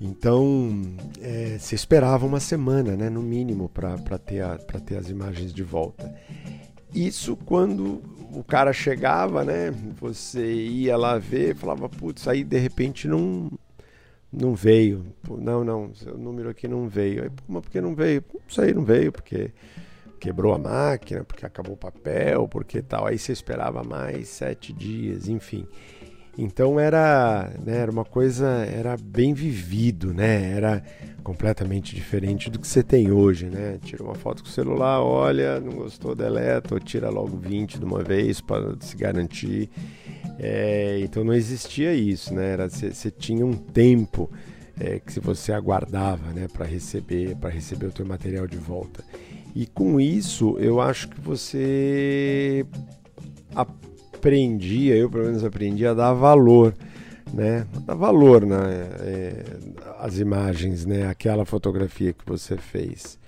Então, 0.00 0.82
é, 1.20 1.41
se 1.62 1.76
esperava 1.76 2.26
uma 2.26 2.40
semana, 2.40 2.96
né, 2.96 3.08
no 3.08 3.22
mínimo, 3.22 3.68
para 3.68 4.18
ter, 4.18 4.44
ter 4.84 4.96
as 4.96 5.08
imagens 5.08 5.54
de 5.54 5.62
volta. 5.62 6.12
Isso 6.92 7.36
quando 7.36 8.02
o 8.32 8.42
cara 8.42 8.72
chegava, 8.72 9.44
né, 9.44 9.70
você 10.00 10.44
ia 10.52 10.96
lá 10.96 11.18
ver, 11.18 11.54
falava, 11.54 11.88
putz, 11.88 12.26
aí 12.26 12.42
de 12.42 12.58
repente 12.58 13.06
não, 13.06 13.48
não 14.32 14.56
veio. 14.56 15.06
Não, 15.38 15.62
não, 15.62 15.94
seu 15.94 16.18
número 16.18 16.50
aqui 16.50 16.66
não 16.66 16.88
veio. 16.88 17.22
Aí, 17.22 17.30
mas 17.46 17.62
por 17.62 17.70
que 17.70 17.80
não 17.80 17.94
veio? 17.94 18.24
Não 18.34 18.40
sei, 18.48 18.74
não 18.74 18.84
veio, 18.84 19.12
porque 19.12 19.52
quebrou 20.18 20.54
a 20.54 20.58
máquina, 20.58 21.22
porque 21.22 21.46
acabou 21.46 21.74
o 21.74 21.78
papel, 21.78 22.48
porque 22.48 22.82
tal. 22.82 23.06
Aí 23.06 23.16
você 23.16 23.30
esperava 23.30 23.84
mais 23.84 24.28
sete 24.28 24.72
dias, 24.72 25.28
enfim. 25.28 25.64
Então 26.36 26.80
era, 26.80 27.52
né, 27.62 27.76
era 27.76 27.90
uma 27.90 28.04
coisa, 28.04 28.46
era 28.46 28.96
bem 28.96 29.34
vivido, 29.34 30.14
né? 30.14 30.52
Era 30.52 30.82
completamente 31.22 31.94
diferente 31.94 32.50
do 32.50 32.58
que 32.58 32.66
você 32.66 32.82
tem 32.82 33.12
hoje, 33.12 33.46
né? 33.46 33.78
Tira 33.82 34.02
uma 34.02 34.14
foto 34.14 34.42
com 34.42 34.48
o 34.48 34.52
celular, 34.52 35.02
olha, 35.02 35.60
não 35.60 35.72
gostou, 35.72 36.14
deleta, 36.14 36.74
ou 36.74 36.80
tira 36.80 37.10
logo 37.10 37.36
20 37.36 37.78
de 37.78 37.84
uma 37.84 38.02
vez 38.02 38.40
para 38.40 38.74
se 38.80 38.96
garantir. 38.96 39.68
É, 40.38 41.00
então 41.02 41.22
não 41.22 41.34
existia 41.34 41.94
isso, 41.94 42.32
né? 42.34 42.52
Era, 42.52 42.68
você, 42.68 43.10
tinha 43.10 43.44
um 43.44 43.52
tempo 43.52 44.30
é, 44.80 44.98
que 45.00 45.20
você 45.20 45.52
aguardava, 45.52 46.32
né, 46.32 46.48
para 46.48 46.64
receber, 46.64 47.36
para 47.36 47.50
receber 47.50 47.86
o 47.86 47.92
teu 47.92 48.06
material 48.06 48.46
de 48.46 48.56
volta. 48.56 49.04
E 49.54 49.66
com 49.66 50.00
isso, 50.00 50.56
eu 50.58 50.80
acho 50.80 51.10
que 51.10 51.20
você 51.20 52.64
aprendia, 54.22 54.94
eu 54.94 55.10
pelo 55.10 55.24
menos 55.24 55.44
aprendi 55.44 55.84
a 55.84 55.92
dar 55.92 56.12
valor, 56.12 56.72
né? 57.34 57.66
Dar 57.84 57.94
valor 57.96 58.46
né? 58.46 58.56
É, 59.00 59.44
às 59.98 60.18
imagens, 60.18 60.86
né? 60.86 61.08
Aquela 61.08 61.44
fotografia 61.44 62.12
que 62.12 62.24
você 62.24 62.56
fez. 62.56 63.18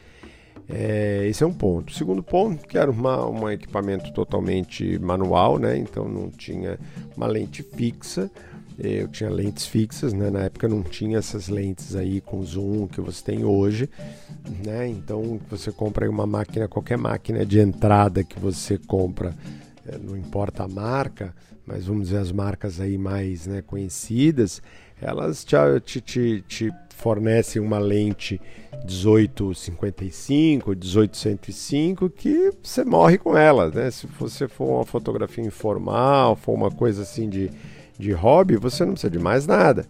É, 0.68 1.26
esse 1.26 1.42
é 1.42 1.46
um 1.46 1.52
ponto. 1.52 1.92
Segundo 1.92 2.22
ponto, 2.22 2.66
que 2.66 2.78
era 2.78 2.90
uma, 2.90 3.28
um 3.28 3.50
equipamento 3.50 4.12
totalmente 4.12 4.98
manual, 5.00 5.58
né? 5.58 5.76
Então 5.76 6.08
não 6.08 6.30
tinha 6.30 6.78
uma 7.16 7.26
lente 7.26 7.62
fixa. 7.62 8.30
Eu 8.76 9.06
tinha 9.06 9.30
lentes 9.30 9.66
fixas, 9.66 10.12
né? 10.12 10.30
Na 10.30 10.42
época 10.42 10.68
não 10.68 10.82
tinha 10.82 11.18
essas 11.18 11.48
lentes 11.48 11.94
aí 11.94 12.20
com 12.20 12.42
zoom 12.42 12.88
que 12.88 13.00
você 13.00 13.22
tem 13.22 13.44
hoje, 13.44 13.88
né? 14.64 14.88
Então 14.88 15.40
você 15.50 15.70
compra 15.70 16.08
uma 16.08 16.26
máquina, 16.26 16.66
qualquer 16.66 16.98
máquina 16.98 17.44
de 17.44 17.60
entrada 17.60 18.24
que 18.24 18.38
você 18.38 18.76
compra 18.78 19.32
é, 19.32 19.63
não 20.02 20.16
importa 20.16 20.64
a 20.64 20.68
marca, 20.68 21.34
mas 21.66 21.86
vamos 21.86 22.08
dizer 22.08 22.18
as 22.18 22.32
marcas 22.32 22.80
aí 22.80 22.98
mais 22.98 23.46
né, 23.46 23.62
conhecidas, 23.62 24.62
elas 25.00 25.44
te, 25.44 26.00
te, 26.00 26.44
te, 26.46 26.72
fornecem 26.96 27.60
uma 27.60 27.78
lente 27.78 28.40
1855, 28.84 30.70
1805 30.70 32.10
que 32.10 32.52
você 32.62 32.84
morre 32.84 33.18
com 33.18 33.36
ela, 33.36 33.70
né? 33.70 33.90
Se 33.90 34.06
você 34.18 34.46
for 34.48 34.76
uma 34.76 34.84
fotografia 34.84 35.44
informal, 35.44 36.36
for 36.36 36.52
uma 36.52 36.70
coisa 36.70 37.02
assim 37.02 37.28
de, 37.28 37.50
de 37.98 38.12
hobby, 38.12 38.56
você 38.56 38.84
não 38.84 38.92
precisa 38.92 39.10
de 39.10 39.18
mais 39.18 39.46
nada. 39.46 39.86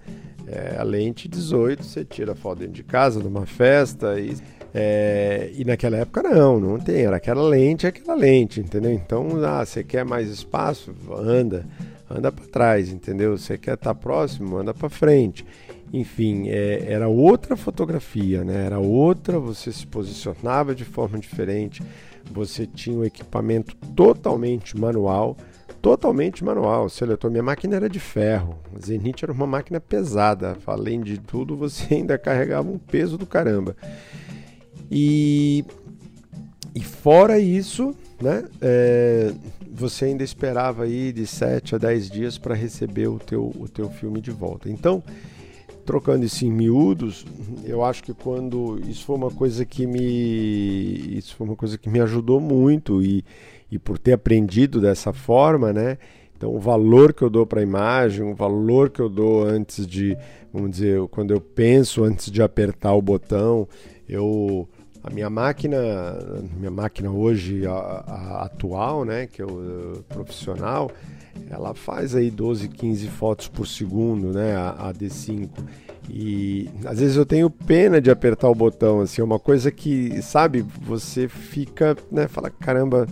É, 0.47 0.77
a 0.79 0.83
lente 0.83 1.27
18, 1.29 1.83
você 1.83 2.05
tira 2.05 2.35
foto 2.35 2.59
dentro 2.59 2.75
de 2.75 2.83
casa, 2.83 3.21
numa 3.21 3.47
festa 3.47 4.21
e 4.21 4.37
é, 4.77 5.53
e 5.57 5.65
naquela 5.65 5.99
época 5.99 6.21
não, 6.21 6.59
não 6.59 6.81
tem, 6.81 7.03
era 7.03 7.17
aquela 7.17 7.43
lente, 7.43 7.87
aquela 7.87 8.17
lente, 8.17 8.59
entendeu? 8.59 8.91
Então, 8.91 9.29
ah, 9.45 9.65
você 9.65 9.85
quer 9.85 10.05
mais 10.05 10.29
espaço? 10.29 10.93
Anda, 11.17 11.65
anda 12.11 12.33
para 12.33 12.45
trás, 12.47 12.93
entendeu? 12.93 13.39
Você 13.39 13.57
quer 13.57 13.75
estar 13.75 13.95
tá 13.95 13.95
próximo? 13.95 14.57
Anda 14.57 14.75
para 14.75 14.89
frente. 14.89 15.47
Enfim, 15.93 16.49
é, 16.49 16.87
era 16.89 17.07
outra 17.07 17.57
fotografia, 17.57 18.43
né? 18.43 18.67
Era 18.67 18.81
outra, 18.81 19.39
você 19.39 19.71
se 19.71 19.87
posicionava 19.87 20.75
de 20.75 20.85
forma 20.85 21.21
diferente, 21.21 21.81
você 22.33 22.67
tinha 22.67 22.99
um 22.99 23.05
equipamento 23.05 23.77
totalmente 23.95 24.77
manual, 24.77 25.37
totalmente 25.85 26.43
manual. 26.43 26.89
Seletor, 26.89 27.31
minha 27.31 27.43
máquina 27.43 27.77
era 27.77 27.91
de 27.91 28.01
ferro. 28.01 28.59
A 28.75 28.87
Zenith 28.87 29.23
era 29.23 29.31
uma 29.31 29.47
máquina 29.47 29.79
pesada. 29.79 30.57
Além 30.67 31.03
de 31.03 31.19
tudo, 31.19 31.55
você 31.59 31.97
ainda 31.97 32.17
carregava 32.17 32.71
um 32.71 32.79
peso 32.79 33.19
do 33.19 33.27
caramba. 33.27 33.77
E, 34.91 35.63
e 36.75 36.81
fora 36.81 37.39
isso, 37.39 37.95
né, 38.19 38.45
é, 38.63 39.35
você 39.71 40.07
ainda 40.07 40.25
esperava 40.25 40.85
aí 40.85 41.13
de 41.13 41.27
7 41.27 41.75
a 41.75 41.79
10 41.79 42.11
dias 42.11 42.39
para 42.39 42.55
receber 42.55 43.09
o 43.09 43.19
teu, 43.19 43.53
o 43.55 43.69
teu 43.69 43.91
filme 43.91 44.23
de 44.23 44.31
volta. 44.31 44.71
Então, 44.71 45.03
trocando 45.85 46.25
isso 46.25 46.47
em 46.47 46.51
miúdos, 46.51 47.27
eu 47.63 47.85
acho 47.85 48.03
que 48.03 48.15
quando 48.15 48.81
isso 48.89 49.05
foi 49.05 49.17
uma 49.17 49.31
coisa 49.31 49.67
que 49.67 49.87
me 49.87 51.19
isso 51.19 51.37
foi 51.37 51.47
uma 51.47 51.57
coisa 51.57 51.77
que 51.77 51.91
me 51.91 52.01
ajudou 52.01 52.41
muito 52.41 53.03
e, 53.03 53.23
e 53.71 53.79
por 53.79 53.99
ter 53.99 54.13
aprendido 54.13 54.81
dessa 54.81 55.13
forma, 55.13 55.73
né? 55.73 55.99
Então 56.37 56.55
o 56.55 56.59
valor 56.59 57.13
que 57.13 57.23
eu 57.23 57.31
dou 57.31 57.47
para 57.47 57.61
a 57.61 57.63
imagem, 57.63 58.23
o 58.25 58.35
valor 58.35 58.91
que 58.91 59.01
eu 59.01 59.09
dou 59.09 59.45
antes 59.45 59.87
de, 59.87 60.17
vamos 60.53 60.73
dizer, 60.73 61.01
quando 61.09 61.33
eu 61.33 61.41
penso 61.41 62.05
antes 62.05 62.31
de 62.31 62.43
apertar 62.43 62.93
o 62.93 63.03
botão, 63.03 63.69
eu 64.09 64.69
a 65.03 65.11
minha 65.11 65.29
máquina, 65.29 65.79
minha 66.57 66.71
máquina 66.71 67.11
hoje 67.11 67.67
a, 67.67 67.73
a 67.73 68.45
atual, 68.47 69.05
né, 69.05 69.27
que 69.27 69.43
é 69.43 69.45
o 69.45 70.03
profissional, 70.09 70.91
ela 71.51 71.75
faz 71.75 72.15
aí 72.15 72.31
12, 72.31 72.69
15 72.69 73.09
fotos 73.09 73.47
por 73.47 73.67
segundo, 73.67 74.33
né, 74.33 74.57
a, 74.57 74.89
a 74.89 74.95
D5. 74.95 75.51
E 76.09 76.71
às 76.87 77.01
vezes 77.01 77.17
eu 77.17 77.27
tenho 77.27 77.51
pena 77.51 78.01
de 78.01 78.11
apertar 78.11 78.49
o 78.49 78.55
botão, 78.55 79.03
assim, 79.03 79.21
é 79.21 79.25
uma 79.25 79.39
coisa 79.39 79.71
que, 79.71 80.23
sabe, 80.23 80.65
você 80.81 81.29
fica, 81.29 81.95
né, 82.11 82.27
fala, 82.27 82.49
caramba, 82.49 83.07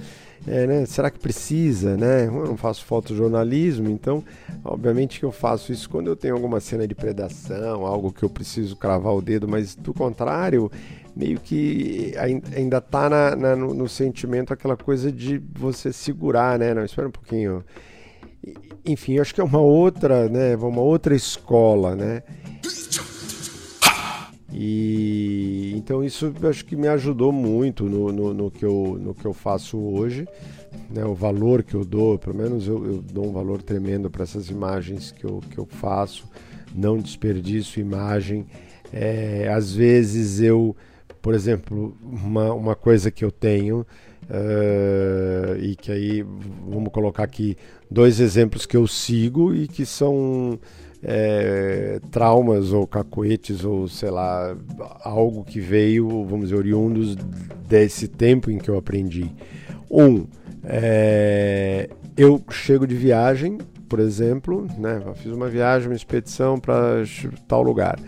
é, 0.46 0.66
né, 0.66 0.86
será 0.86 1.10
que 1.10 1.18
precisa, 1.18 1.96
né? 1.96 2.26
Eu 2.26 2.46
não 2.46 2.56
faço 2.56 2.84
fotojornalismo, 2.84 3.88
então, 3.88 4.24
obviamente 4.64 5.20
que 5.20 5.24
eu 5.24 5.30
faço 5.30 5.72
isso 5.72 5.88
quando 5.88 6.08
eu 6.08 6.16
tenho 6.16 6.34
alguma 6.34 6.58
cena 6.58 6.86
de 6.86 6.94
predação, 6.94 7.86
algo 7.86 8.12
que 8.12 8.24
eu 8.24 8.30
preciso 8.30 8.74
cravar 8.76 9.14
o 9.14 9.22
dedo, 9.22 9.46
mas 9.46 9.76
do 9.76 9.94
contrário, 9.94 10.70
meio 11.14 11.38
que 11.38 12.12
ainda 12.56 12.80
tá 12.80 13.08
na, 13.08 13.36
na, 13.36 13.56
no, 13.56 13.72
no, 13.72 13.88
sentimento 13.88 14.52
aquela 14.52 14.76
coisa 14.76 15.12
de 15.12 15.40
você 15.54 15.92
segurar, 15.92 16.58
né? 16.58 16.74
Não, 16.74 16.84
espera 16.84 17.06
um 17.06 17.12
pouquinho. 17.12 17.64
Enfim, 18.84 19.18
acho 19.20 19.32
que 19.32 19.40
é 19.40 19.44
uma 19.44 19.60
outra, 19.60 20.28
né? 20.28 20.56
Uma 20.56 20.80
outra 20.80 21.14
escola, 21.14 21.94
né? 21.94 22.22
E 24.52 25.72
então 25.76 26.04
isso 26.04 26.32
acho 26.48 26.64
que 26.64 26.76
me 26.76 26.88
ajudou 26.88 27.32
muito 27.32 27.84
no, 27.84 28.12
no, 28.12 28.34
no, 28.34 28.50
que, 28.50 28.64
eu, 28.64 28.98
no 29.00 29.14
que 29.14 29.24
eu 29.24 29.32
faço 29.32 29.78
hoje. 29.78 30.26
Né, 30.90 31.04
o 31.04 31.14
valor 31.14 31.62
que 31.62 31.74
eu 31.74 31.84
dou, 31.84 32.18
pelo 32.18 32.36
menos 32.36 32.66
eu, 32.66 32.84
eu 32.84 33.02
dou 33.02 33.26
um 33.26 33.32
valor 33.32 33.62
tremendo 33.62 34.10
para 34.10 34.22
essas 34.22 34.50
imagens 34.50 35.10
que 35.10 35.24
eu, 35.24 35.40
que 35.50 35.58
eu 35.58 35.66
faço, 35.66 36.28
não 36.74 36.98
desperdiço 36.98 37.80
imagem. 37.80 38.46
É, 38.92 39.48
às 39.52 39.74
vezes 39.74 40.40
eu, 40.40 40.76
por 41.20 41.34
exemplo, 41.34 41.96
uma, 42.02 42.52
uma 42.52 42.74
coisa 42.74 43.10
que 43.10 43.24
eu 43.24 43.30
tenho, 43.30 43.86
uh, 44.28 45.56
e 45.60 45.74
que 45.76 45.90
aí 45.90 46.22
vamos 46.68 46.92
colocar 46.92 47.24
aqui 47.24 47.56
dois 47.90 48.20
exemplos 48.20 48.66
que 48.66 48.76
eu 48.76 48.86
sigo 48.86 49.54
e 49.54 49.68
que 49.68 49.84
são 49.84 50.58
é, 51.02 52.00
traumas 52.10 52.72
ou 52.72 52.86
cacoetes 52.86 53.64
ou 53.64 53.88
sei 53.88 54.10
lá, 54.10 54.56
algo 55.02 55.44
que 55.44 55.60
veio, 55.60 56.24
vamos 56.24 56.48
dizer, 56.48 56.56
oriundos 56.56 57.16
desse 57.68 58.06
tempo 58.06 58.50
em 58.50 58.58
que 58.58 58.68
eu 58.68 58.78
aprendi. 58.78 59.30
Um, 59.90 60.26
é, 60.64 61.88
eu 62.16 62.40
chego 62.50 62.86
de 62.86 62.94
viagem, 62.94 63.58
por 63.88 63.98
exemplo, 63.98 64.66
né, 64.78 65.02
fiz 65.16 65.32
uma 65.32 65.48
viagem, 65.48 65.88
uma 65.88 65.96
expedição 65.96 66.58
para 66.58 67.02
tal 67.48 67.62
lugar. 67.62 67.98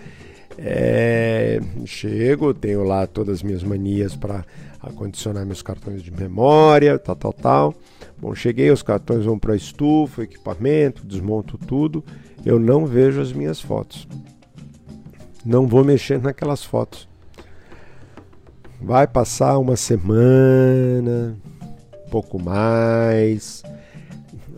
É, 0.56 1.58
chego, 1.84 2.54
tenho 2.54 2.84
lá 2.84 3.08
todas 3.08 3.38
as 3.38 3.42
minhas 3.42 3.64
manias 3.64 4.14
para 4.14 4.44
acondicionar 4.88 5.44
meus 5.44 5.62
cartões 5.62 6.02
de 6.02 6.10
memória, 6.10 6.98
tal, 6.98 7.16
tal, 7.16 7.32
tal. 7.32 7.74
Bom, 8.18 8.34
cheguei, 8.34 8.70
os 8.70 8.82
cartões 8.82 9.24
vão 9.24 9.38
para 9.38 9.52
a 9.52 9.56
estufa, 9.56 10.22
equipamento, 10.22 11.06
desmonto 11.06 11.58
tudo 11.58 12.04
eu 12.44 12.58
não 12.58 12.84
vejo 12.84 13.20
as 13.20 13.32
minhas 13.32 13.60
fotos. 13.60 14.06
Não 15.44 15.66
vou 15.66 15.82
mexer 15.82 16.20
naquelas 16.20 16.62
fotos. 16.62 17.08
Vai 18.80 19.06
passar 19.06 19.58
uma 19.58 19.76
semana, 19.76 21.36
pouco 22.10 22.38
mais. 22.38 23.62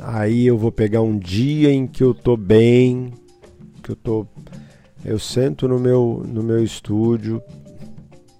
Aí 0.00 0.46
eu 0.46 0.58
vou 0.58 0.72
pegar 0.72 1.00
um 1.00 1.16
dia 1.16 1.72
em 1.72 1.86
que 1.86 2.02
eu 2.02 2.12
tô 2.12 2.36
bem, 2.36 3.12
que 3.82 3.90
eu 3.90 3.96
tô 3.96 4.26
eu 5.04 5.20
sento 5.20 5.68
no 5.68 5.78
meu 5.78 6.24
no 6.26 6.42
meu 6.42 6.62
estúdio, 6.62 7.40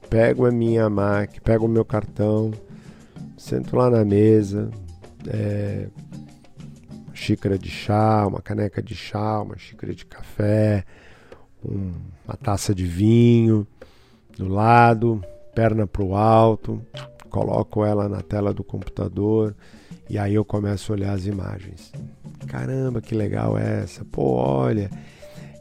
pego 0.08 0.46
a 0.46 0.50
minha 0.50 0.88
máquina, 0.88 1.40
pego 1.42 1.66
o 1.66 1.68
meu 1.68 1.84
cartão, 1.84 2.52
sento 3.36 3.76
lá 3.76 3.90
na 3.90 4.04
mesa, 4.04 4.70
é, 5.26 5.88
xícara 7.12 7.58
de 7.58 7.70
chá, 7.70 8.26
uma 8.26 8.40
caneca 8.40 8.82
de 8.82 8.94
chá, 8.94 9.40
uma 9.42 9.58
xícara 9.58 9.94
de 9.94 10.04
café, 10.04 10.84
um, 11.64 11.92
uma 12.26 12.36
taça 12.36 12.74
de 12.74 12.84
vinho 12.84 13.66
do 14.36 14.48
lado, 14.48 15.22
perna 15.54 15.86
para 15.86 16.02
o 16.02 16.14
alto, 16.14 16.82
coloco 17.30 17.84
ela 17.84 18.08
na 18.08 18.22
tela 18.22 18.52
do 18.52 18.62
computador 18.62 19.54
e 20.08 20.18
aí 20.18 20.34
eu 20.34 20.44
começo 20.44 20.92
a 20.92 20.96
olhar 20.96 21.12
as 21.12 21.26
imagens. 21.26 21.92
Caramba, 22.46 23.00
que 23.00 23.14
legal 23.14 23.58
é 23.58 23.82
essa! 23.82 24.04
Pô, 24.04 24.34
olha, 24.34 24.88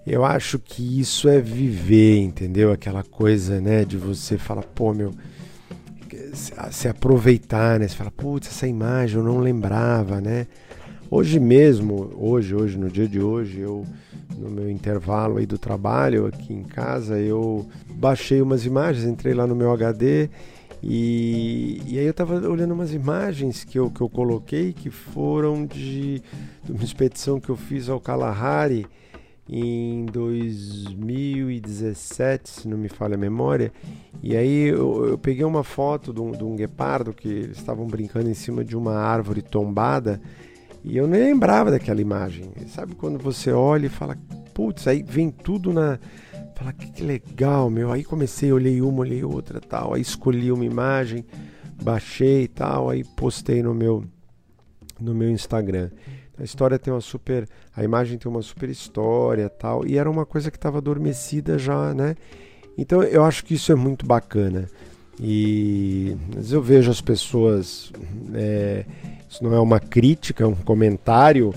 eu 0.05 0.23
acho 0.23 0.59
que 0.59 0.99
isso 0.99 1.27
é 1.27 1.39
viver, 1.39 2.19
entendeu? 2.19 2.71
Aquela 2.71 3.03
coisa, 3.03 3.59
né, 3.59 3.83
de 3.83 3.97
você 3.97 4.37
falar, 4.37 4.63
pô, 4.63 4.93
meu, 4.93 5.11
se 6.71 6.87
aproveitar, 6.87 7.79
né? 7.79 7.87
Você 7.87 7.95
fala, 7.95 8.11
putz, 8.11 8.47
essa 8.47 8.67
imagem 8.67 9.17
eu 9.17 9.23
não 9.23 9.39
lembrava, 9.39 10.21
né? 10.21 10.47
Hoje 11.09 11.39
mesmo, 11.39 12.11
hoje, 12.17 12.53
hoje, 12.53 12.77
no 12.77 12.89
dia 12.89 13.07
de 13.07 13.21
hoje, 13.21 13.59
eu 13.59 13.85
no 14.37 14.49
meu 14.49 14.69
intervalo 14.69 15.37
aí 15.37 15.45
do 15.45 15.57
trabalho 15.57 16.25
aqui 16.25 16.53
em 16.53 16.63
casa, 16.63 17.17
eu 17.17 17.65
baixei 17.89 18.41
umas 18.41 18.65
imagens, 18.65 19.05
entrei 19.05 19.33
lá 19.33 19.47
no 19.47 19.55
meu 19.55 19.71
HD 19.71 20.29
e, 20.83 21.81
e 21.87 21.97
aí 21.97 22.05
eu 22.05 22.11
estava 22.11 22.35
olhando 22.47 22.73
umas 22.73 22.93
imagens 22.93 23.63
que 23.63 23.79
eu, 23.79 23.89
que 23.89 24.01
eu 24.01 24.09
coloquei 24.09 24.73
que 24.73 24.89
foram 24.89 25.65
de, 25.65 26.21
de 26.63 26.71
uma 26.71 26.83
expedição 26.83 27.39
que 27.39 27.49
eu 27.49 27.55
fiz 27.55 27.87
ao 27.87 27.99
Kalahari 27.99 28.85
em 29.47 30.07
2017, 30.07 32.49
se 32.49 32.67
não 32.67 32.77
me 32.77 32.89
falha 32.89 33.15
a 33.15 33.17
memória. 33.17 33.71
E 34.21 34.35
aí 34.35 34.67
eu, 34.69 35.09
eu 35.09 35.17
peguei 35.17 35.45
uma 35.45 35.63
foto 35.63 36.13
de 36.13 36.21
um, 36.21 36.31
de 36.31 36.43
um 36.43 36.55
guepardo 36.55 37.13
que 37.13 37.27
eles 37.27 37.57
estavam 37.57 37.85
brincando 37.85 38.29
em 38.29 38.33
cima 38.33 38.63
de 38.63 38.75
uma 38.75 38.95
árvore 38.95 39.41
tombada 39.41 40.21
e 40.87 40.97
eu 40.97 41.07
nem 41.07 41.19
lembrava 41.19 41.71
daquela 41.71 41.99
imagem. 41.99 42.51
Sabe 42.67 42.93
quando 42.93 43.17
você 43.17 43.51
olha 43.51 43.87
e 43.87 43.89
fala, 43.89 44.15
putz, 44.53 44.87
aí 44.87 45.01
vem 45.01 45.31
tudo 45.31 45.73
na. 45.73 45.97
Fala, 46.53 46.71
que, 46.71 47.01
legal, 47.01 47.71
meu. 47.71 47.91
Aí 47.91 48.03
comecei, 48.03 48.51
olhei 48.51 48.79
uma, 48.81 48.99
olhei 48.99 49.23
outra 49.23 49.59
tal. 49.59 49.95
Aí 49.95 50.01
escolhi 50.01 50.51
uma 50.51 50.63
imagem, 50.63 51.25
baixei 51.83 52.43
e 52.43 52.47
tal. 52.47 52.91
Aí 52.91 53.03
postei 53.03 53.63
no 53.63 53.73
meu, 53.73 54.05
no 54.99 55.15
meu 55.15 55.31
Instagram. 55.31 55.89
A 56.37 56.43
história 56.43 56.77
tem 56.77 56.93
uma 56.93 57.01
super. 57.01 57.47
A 57.75 57.83
imagem 57.83 58.17
tem 58.17 58.29
uma 58.29 58.41
super 58.41 58.69
história 58.69 59.49
tal. 59.49 59.85
E 59.87 59.97
era 59.97 60.09
uma 60.09 60.25
coisa 60.25 60.51
que 60.51 60.57
estava 60.57 60.79
adormecida 60.79 61.57
já, 61.57 61.93
né? 61.93 62.15
Então 62.77 63.01
eu 63.03 63.23
acho 63.23 63.45
que 63.45 63.53
isso 63.53 63.71
é 63.71 63.75
muito 63.75 64.05
bacana. 64.05 64.67
E 65.19 66.17
vezes 66.33 66.51
eu 66.51 66.61
vejo 66.61 66.91
as 66.91 67.01
pessoas. 67.01 67.91
É, 68.33 68.85
isso 69.29 69.43
não 69.43 69.53
é 69.53 69.59
uma 69.59 69.79
crítica, 69.79 70.43
é 70.43 70.47
um 70.47 70.55
comentário. 70.55 71.53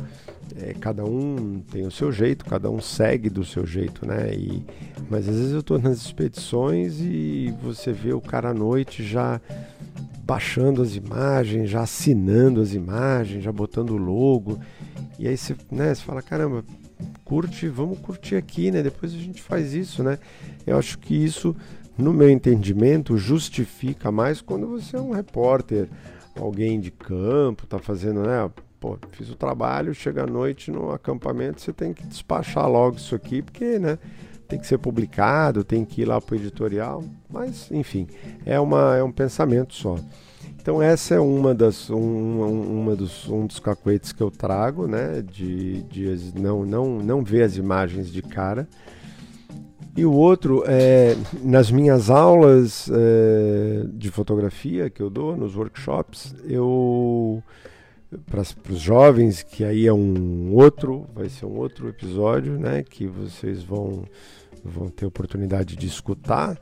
É, 0.61 0.75
cada 0.75 1.05
um 1.05 1.63
tem 1.71 1.87
o 1.87 1.91
seu 1.91 2.11
jeito, 2.11 2.45
cada 2.45 2.71
um 2.71 2.81
segue 2.81 3.29
do 3.29 3.45
seu 3.45 3.67
jeito, 3.67 4.07
né? 4.07 4.33
E, 4.33 4.65
mas 5.09 5.29
às 5.29 5.37
vezes 5.37 5.53
eu 5.53 5.61
estou 5.61 5.79
nas 5.79 5.99
expedições 5.99 7.01
e 7.01 7.55
você 7.63 7.93
vê 7.93 8.13
o 8.13 8.21
cara 8.21 8.51
à 8.51 8.55
noite 8.55 9.05
já 9.05 9.41
baixando 10.29 10.83
as 10.83 10.95
imagens, 10.95 11.71
já 11.71 11.81
assinando 11.81 12.61
as 12.61 12.75
imagens, 12.75 13.43
já 13.43 13.51
botando 13.51 13.93
o 13.93 13.97
logo. 13.97 14.61
E 15.19 15.27
aí 15.27 15.35
você, 15.35 15.57
né, 15.73 15.95
você 15.95 16.03
fala, 16.03 16.21
caramba, 16.21 16.63
curte, 17.25 17.67
vamos 17.67 17.99
curtir 18.01 18.37
aqui, 18.37 18.71
né? 18.71 18.83
Depois 18.83 19.15
a 19.15 19.17
gente 19.17 19.41
faz 19.41 19.73
isso, 19.73 20.03
né? 20.03 20.19
Eu 20.67 20.79
acho 20.79 20.99
que 20.99 21.15
isso, 21.15 21.57
no 21.97 22.13
meu 22.13 22.29
entendimento, 22.29 23.17
justifica 23.17 24.13
mais 24.13 24.43
quando 24.43 24.69
você 24.69 24.97
é 24.97 25.01
um 25.01 25.13
repórter 25.13 25.89
alguém 26.39 26.79
de 26.79 26.91
campo, 26.91 27.67
tá 27.67 27.79
fazendo, 27.79 28.21
né? 28.21 28.51
Pô, 28.79 28.99
fiz 29.13 29.31
o 29.31 29.35
trabalho, 29.35 29.95
chega 29.95 30.25
à 30.25 30.27
noite 30.27 30.71
no 30.71 30.93
acampamento, 30.93 31.63
você 31.63 31.73
tem 31.73 31.95
que 31.95 32.07
despachar 32.07 32.69
logo 32.69 32.99
isso 32.99 33.15
aqui, 33.15 33.41
porque, 33.41 33.79
né? 33.79 33.99
Tem 34.49 34.59
que 34.59 34.67
ser 34.67 34.79
publicado, 34.79 35.63
tem 35.63 35.85
que 35.85 36.03
ir 36.03 36.05
lá 36.07 36.21
pro 36.21 36.37
editorial, 36.37 37.05
mas, 37.29 37.71
enfim, 37.71 38.07
é, 38.47 38.59
uma, 38.59 38.97
é 38.97 39.03
um 39.03 39.13
pensamento 39.13 39.75
só. 39.75 39.97
Então 40.61 40.83
essa 40.83 41.15
é 41.15 41.21
uma 41.21 41.55
das 41.55 41.89
um, 41.91 42.81
uma 42.81 42.97
dos, 42.97 43.29
um 43.29 43.47
dos 43.47 43.59
cacuetes 43.59 44.13
que 44.13 44.23
eu 44.23 44.31
trago, 44.31 44.87
né? 44.87 45.23
De, 45.23 45.83
de 45.85 46.33
não, 46.39 46.65
não, 46.65 46.99
não 46.99 47.23
ver 47.23 47.43
as 47.43 47.57
imagens 47.57 48.11
de 48.11 48.23
cara, 48.23 48.69
e 49.99 50.05
o 50.05 50.13
outro, 50.13 50.63
é, 50.65 51.17
nas 51.43 51.73
minhas 51.73 52.09
aulas 52.09 52.89
é, 52.89 53.85
de 53.95 54.13
fotografia 54.13 54.89
que 54.89 55.03
eu 55.03 55.11
dou, 55.11 55.37
nos 55.37 55.57
workshops, 55.57 56.37
eu 56.45 57.43
para 58.27 58.43
os 58.71 58.81
jovens, 58.81 59.43
que 59.43 59.65
aí 59.65 59.87
é 59.87 59.93
um 59.93 60.53
outro, 60.53 61.07
vai 61.15 61.29
ser 61.29 61.45
um 61.47 61.57
outro 61.57 61.89
episódio, 61.89 62.59
né, 62.59 62.83
que 62.83 63.07
vocês 63.07 63.63
vão, 63.63 64.05
vão 64.65 64.89
ter 64.89 65.05
oportunidade 65.05 65.77
de 65.77 65.87
escutar 65.87 66.59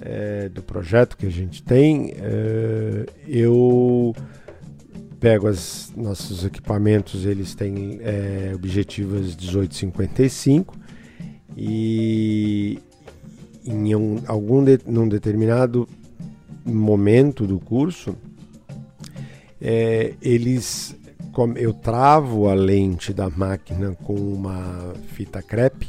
é, 0.00 0.48
do 0.48 0.62
projeto 0.62 1.16
que 1.16 1.26
a 1.26 1.30
gente 1.30 1.62
tem. 1.62 2.12
É, 2.16 3.06
eu 3.26 4.14
pego 5.18 5.48
os 5.48 5.92
nossos 5.96 6.44
equipamentos, 6.44 7.24
eles 7.24 7.54
têm 7.54 7.98
é, 8.02 8.52
objetivos 8.54 9.36
1855 9.36 10.78
e 11.56 12.78
em 13.64 13.94
um, 13.94 14.22
algum 14.26 14.64
de, 14.64 14.78
num 14.86 15.08
determinado 15.08 15.88
momento 16.64 17.46
do 17.46 17.58
curso, 17.58 18.16
é, 19.60 20.14
eles 20.22 20.96
eu 21.56 21.72
travo 21.72 22.48
a 22.48 22.54
lente 22.54 23.12
da 23.12 23.30
máquina 23.30 23.94
com 24.02 24.14
uma 24.14 24.94
fita 25.14 25.40
crepe, 25.40 25.88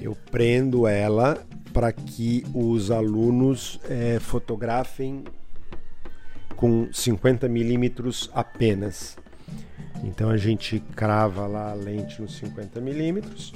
eu 0.00 0.16
prendo 0.30 0.86
ela 0.86 1.46
para 1.72 1.92
que 1.92 2.44
os 2.52 2.90
alunos 2.90 3.78
é, 3.88 4.18
fotografem 4.18 5.24
com 6.56 6.88
50 6.92 7.48
milímetros 7.48 8.30
apenas. 8.34 9.16
Então 10.02 10.28
a 10.28 10.36
gente 10.36 10.80
crava 10.96 11.46
lá 11.46 11.70
a 11.70 11.74
lente 11.74 12.20
nos 12.20 12.36
50 12.36 12.80
milímetros, 12.80 13.54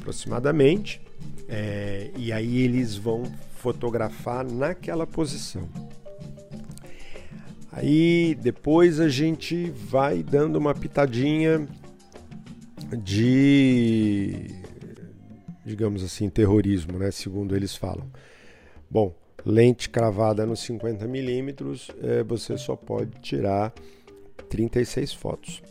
aproximadamente, 0.00 1.00
é, 1.48 2.10
e 2.16 2.32
aí 2.32 2.58
eles 2.58 2.96
vão 2.96 3.24
fotografar 3.56 4.44
naquela 4.44 5.06
posição. 5.06 5.68
Aí 7.78 8.34
depois 8.34 8.98
a 8.98 9.08
gente 9.08 9.70
vai 9.70 10.20
dando 10.20 10.56
uma 10.56 10.74
pitadinha 10.74 11.64
de, 13.04 14.46
digamos 15.64 16.02
assim, 16.02 16.28
terrorismo, 16.28 16.98
né? 16.98 17.12
Segundo 17.12 17.54
eles 17.54 17.76
falam. 17.76 18.10
Bom, 18.90 19.14
lente 19.46 19.88
cravada 19.88 20.44
nos 20.44 20.58
50 20.60 21.06
milímetros, 21.06 21.88
é, 22.02 22.24
você 22.24 22.58
só 22.58 22.74
pode 22.74 23.12
tirar 23.20 23.72
36 24.48 25.12
fotos. 25.12 25.62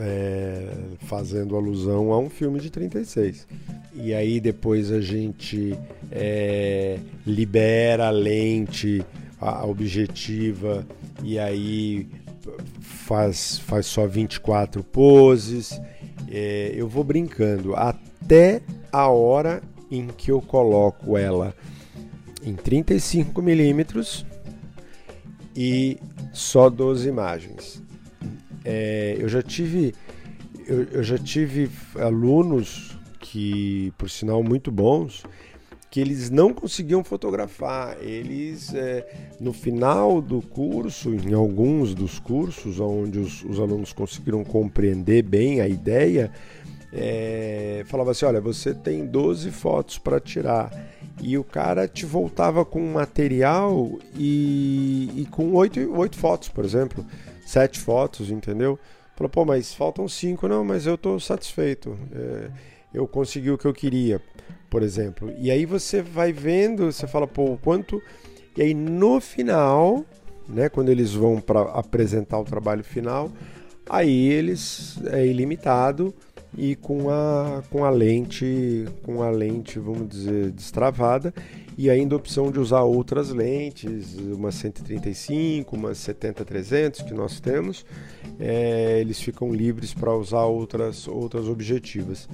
É, 0.00 0.72
fazendo 1.00 1.56
alusão 1.56 2.12
a 2.12 2.18
um 2.18 2.28
filme 2.30 2.58
de 2.58 2.70
36. 2.70 3.46
E 3.94 4.12
aí 4.14 4.40
depois 4.40 4.90
a 4.90 5.00
gente 5.00 5.76
é, 6.10 6.98
libera 7.26 8.06
a 8.06 8.10
lente, 8.10 9.04
a 9.40 9.66
objetiva, 9.66 10.86
e 11.22 11.38
aí 11.38 12.08
faz, 12.80 13.58
faz 13.58 13.86
só 13.86 14.06
24 14.06 14.82
poses. 14.82 15.80
É, 16.30 16.72
eu 16.74 16.88
vou 16.88 17.04
brincando 17.04 17.74
até 17.74 18.62
a 18.92 19.08
hora 19.08 19.62
em 19.90 20.08
que 20.08 20.30
eu 20.30 20.40
coloco 20.40 21.16
ela 21.16 21.54
em 22.42 22.54
35 22.54 23.40
milímetros 23.40 24.26
e 25.56 25.98
só 26.32 26.68
12 26.68 27.08
imagens. 27.08 27.82
É, 28.64 29.16
eu 29.18 29.28
já 29.28 29.42
tive 29.42 29.94
eu, 30.68 30.84
eu, 30.92 31.02
já 31.02 31.16
tive 31.16 31.70
alunos 31.96 32.94
que, 33.18 33.90
por 33.96 34.10
sinal, 34.10 34.42
muito 34.42 34.70
bons, 34.70 35.24
que 35.90 36.00
eles 36.00 36.30
não 36.30 36.52
conseguiam 36.52 37.02
fotografar. 37.02 37.96
Eles, 38.00 38.74
é, 38.74 39.06
no 39.40 39.52
final 39.52 40.20
do 40.20 40.42
curso, 40.42 41.14
em 41.14 41.32
alguns 41.32 41.94
dos 41.94 42.18
cursos, 42.18 42.78
onde 42.78 43.18
os, 43.18 43.42
os 43.44 43.58
alunos 43.58 43.92
conseguiram 43.92 44.44
compreender 44.44 45.22
bem 45.22 45.60
a 45.60 45.68
ideia, 45.68 46.30
é, 46.92 47.82
falava 47.86 48.10
assim: 48.10 48.26
olha, 48.26 48.40
você 48.40 48.74
tem 48.74 49.06
12 49.06 49.50
fotos 49.50 49.98
para 49.98 50.20
tirar. 50.20 50.70
E 51.20 51.36
o 51.36 51.42
cara 51.42 51.88
te 51.88 52.06
voltava 52.06 52.64
com 52.64 52.80
material 52.92 53.98
e, 54.14 55.10
e 55.16 55.26
com 55.26 55.52
oito, 55.54 55.80
oito 55.96 56.16
fotos, 56.16 56.48
por 56.48 56.64
exemplo, 56.64 57.04
sete 57.44 57.80
fotos, 57.80 58.30
entendeu? 58.30 58.78
Falou, 59.16 59.28
pô, 59.28 59.44
mas 59.44 59.74
faltam 59.74 60.06
cinco, 60.06 60.46
não, 60.46 60.64
mas 60.64 60.86
eu 60.86 60.94
estou 60.94 61.18
satisfeito, 61.18 61.98
é, 62.14 62.50
eu 62.94 63.08
consegui 63.08 63.50
o 63.50 63.58
que 63.58 63.64
eu 63.64 63.74
queria, 63.74 64.22
por 64.70 64.82
exemplo. 64.82 65.32
E 65.38 65.50
aí 65.50 65.64
você 65.64 66.02
vai 66.02 66.32
vendo, 66.32 66.90
você 66.90 67.06
fala, 67.06 67.26
pô, 67.26 67.52
o 67.52 67.58
quanto. 67.58 68.02
E 68.56 68.62
aí 68.62 68.74
no 68.74 69.20
final, 69.20 70.04
né, 70.48 70.68
quando 70.68 70.88
eles 70.88 71.12
vão 71.12 71.40
para 71.40 71.62
apresentar 71.62 72.38
o 72.38 72.44
trabalho 72.44 72.84
final, 72.84 73.30
aí 73.88 74.28
eles 74.28 74.98
é 75.06 75.26
ilimitado 75.26 76.14
e 76.56 76.76
com 76.76 77.10
a, 77.10 77.62
com 77.70 77.84
a 77.84 77.90
lente, 77.90 78.86
com 79.02 79.22
a 79.22 79.30
lente, 79.30 79.78
vamos 79.78 80.08
dizer, 80.08 80.50
destravada 80.50 81.32
e 81.76 81.88
ainda 81.90 82.14
a 82.14 82.18
opção 82.18 82.50
de 82.50 82.58
usar 82.58 82.82
outras 82.82 83.30
lentes, 83.30 84.16
uma 84.18 84.50
135, 84.50 85.76
uma 85.76 85.90
70-300 85.90 87.04
que 87.06 87.14
nós 87.14 87.38
temos, 87.38 87.86
é, 88.40 88.98
eles 89.00 89.20
ficam 89.20 89.52
livres 89.52 89.94
para 89.94 90.12
usar 90.12 90.44
outras, 90.44 91.06
outras 91.06 91.46
objetivas. 91.46 92.28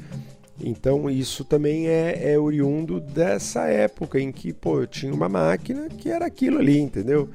Então 0.61 1.11
isso 1.11 1.45
também 1.45 1.89
é, 1.89 2.33
é 2.33 2.39
oriundo 2.39 3.01
dessa 3.01 3.67
época 3.67 4.21
em 4.21 4.31
que 4.31 4.53
pô, 4.53 4.81
eu 4.81 4.87
tinha 4.87 5.13
uma 5.13 5.29
máquina 5.29 5.89
que 5.89 6.09
era 6.09 6.27
aquilo 6.27 6.59
ali, 6.59 6.79
entendeu? 6.79 7.29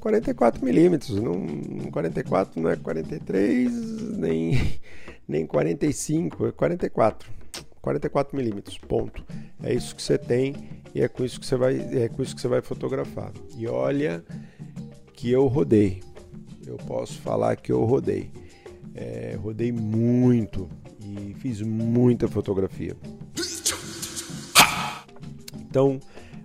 44 0.00 0.64
milímetros, 0.64 1.20
não 1.20 1.46
44 1.90 2.60
não 2.60 2.70
é 2.70 2.76
43 2.76 3.72
nem 4.18 4.80
nem 5.26 5.46
45, 5.46 6.46
é 6.46 6.52
44. 6.52 7.38
44 7.80 8.36
milímetros, 8.36 8.76
ponto. 8.78 9.24
É 9.62 9.72
isso 9.72 9.94
que 9.94 10.02
você 10.02 10.18
tem 10.18 10.54
e 10.94 11.02
é 11.02 11.08
com 11.08 11.24
isso 11.24 11.38
que 11.38 11.46
você 11.46 11.56
vai, 11.56 11.76
é 11.76 12.08
com 12.08 12.22
isso 12.22 12.34
que 12.34 12.40
você 12.40 12.48
vai 12.48 12.60
fotografar. 12.60 13.32
E 13.56 13.66
olha 13.66 14.24
que 15.12 15.30
eu 15.30 15.46
rodei. 15.46 16.02
Eu 16.66 16.76
posso 16.76 17.20
falar 17.20 17.56
que 17.56 17.72
eu 17.72 17.84
rodei. 17.84 18.30
É, 18.94 19.36
rodei 19.40 19.72
muito 19.72 20.68
e 21.00 21.34
fiz 21.34 21.60
muita 21.62 22.28
fotografia. 22.28 22.96
Então, 25.70 26.00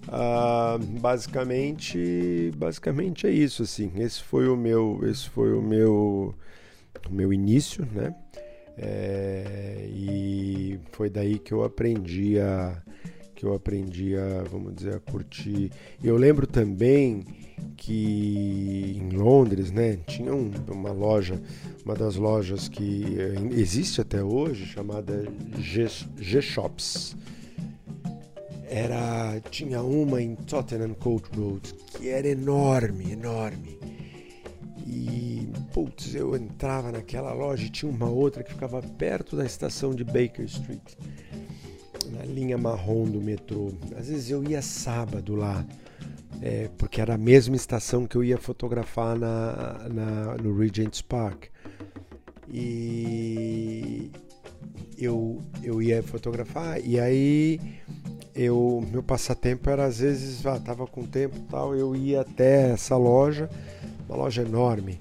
ah, 0.08 0.77
basicamente, 0.99 2.51
basicamente 2.56 3.25
é 3.25 3.32
isso 3.32 3.63
assim. 3.63 3.91
Esse 3.95 4.21
foi 4.21 4.47
o 4.47 4.56
meu, 4.56 4.99
esse 5.03 5.29
foi 5.29 5.53
o 5.53 5.62
meu, 5.62 6.36
o 7.10 7.13
meu 7.13 7.34
início, 7.34 7.88
né? 7.91 8.13
É, 8.77 9.88
e 9.89 10.79
foi 10.91 11.10
daí 11.10 11.39
que 11.39 11.53
eu 11.53 11.63
aprendi 11.63 12.39
a 12.39 12.82
que 13.43 13.47
eu 13.47 13.53
aprendi 13.53 14.15
a, 14.15 14.43
vamos 14.49 14.73
dizer, 14.73 14.95
a 14.95 14.99
curtir. 15.01 15.69
Eu 16.01 16.15
lembro 16.15 16.47
também 16.47 17.25
que 17.75 18.97
em 18.97 19.10
Londres, 19.10 19.69
né, 19.69 19.99
tinha 20.08 20.34
um, 20.34 20.49
uma 20.71 20.93
loja, 20.93 21.41
uma 21.84 21.93
das 21.93 22.15
lojas 22.15 22.69
que 22.69 23.17
eh, 23.19 23.36
existe 23.51 23.99
até 23.99 24.23
hoje, 24.23 24.65
chamada 24.65 25.25
G-Shops. 26.17 27.17
Era, 28.69 29.41
tinha 29.51 29.84
uma 29.84 30.21
em 30.21 30.36
Tottenham 30.36 30.93
Court 30.93 31.25
Road 31.36 31.73
que 31.97 32.08
era 32.08 32.29
enorme, 32.29 33.12
enorme. 33.12 33.77
E, 34.88 35.49
putz, 35.73 36.15
eu 36.15 36.34
entrava 36.34 36.93
naquela 36.93 37.34
loja 37.34 37.65
e 37.65 37.69
tinha 37.69 37.91
uma 37.91 38.10
outra 38.10 38.41
que 38.41 38.53
ficava 38.53 38.82
perto 38.82 39.36
da 39.36 39.45
estação 39.45 39.93
de 39.93 40.06
Baker 40.06 40.45
Street, 40.45 40.95
na 42.23 42.25
linha 42.25 42.57
marrom 42.57 43.03
do 43.03 43.21
metrô. 43.21 43.71
Às 43.97 44.07
vezes 44.07 44.29
eu 44.29 44.43
ia 44.43 44.62
sábado 44.62 45.36
lá, 45.36 45.65
é, 46.41 46.69
porque 46.77 47.01
era 47.01 47.15
a 47.15 47.17
mesma 47.17 47.55
estação 47.55 48.07
que 48.07 48.15
eu 48.15 48.23
ia 48.23 48.38
fotografar 48.38 49.17
na, 49.17 49.89
na, 49.89 50.38
no 50.41 50.57
Regent's 50.57 51.01
Park. 51.01 51.45
E 52.49 54.09
eu, 54.97 55.41
eu 55.62 55.81
ia 55.81 56.01
fotografar 56.01 56.79
e 56.86 56.99
aí 56.99 57.59
eu 58.36 58.86
meu 58.91 59.01
passatempo 59.01 59.69
era 59.69 59.86
às 59.86 59.99
vezes 59.99 60.45
ah, 60.45 60.59
tava 60.59 60.86
com 60.86 61.03
tempo 61.03 61.36
tal 61.49 61.75
eu 61.75 61.95
ia 61.95 62.21
até 62.21 62.71
essa 62.71 62.95
loja 62.95 63.49
uma 64.07 64.17
loja 64.17 64.43
enorme 64.43 64.99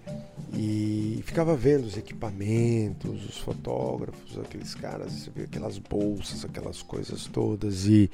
e 0.54 1.22
ficava 1.24 1.56
vendo 1.56 1.84
os 1.84 1.96
equipamentos, 1.96 3.24
os 3.24 3.38
fotógrafos, 3.38 4.38
aqueles 4.38 4.74
caras, 4.74 5.30
aquelas 5.42 5.78
bolsas, 5.78 6.44
aquelas 6.44 6.82
coisas 6.82 7.26
todas 7.26 7.86
e, 7.86 8.10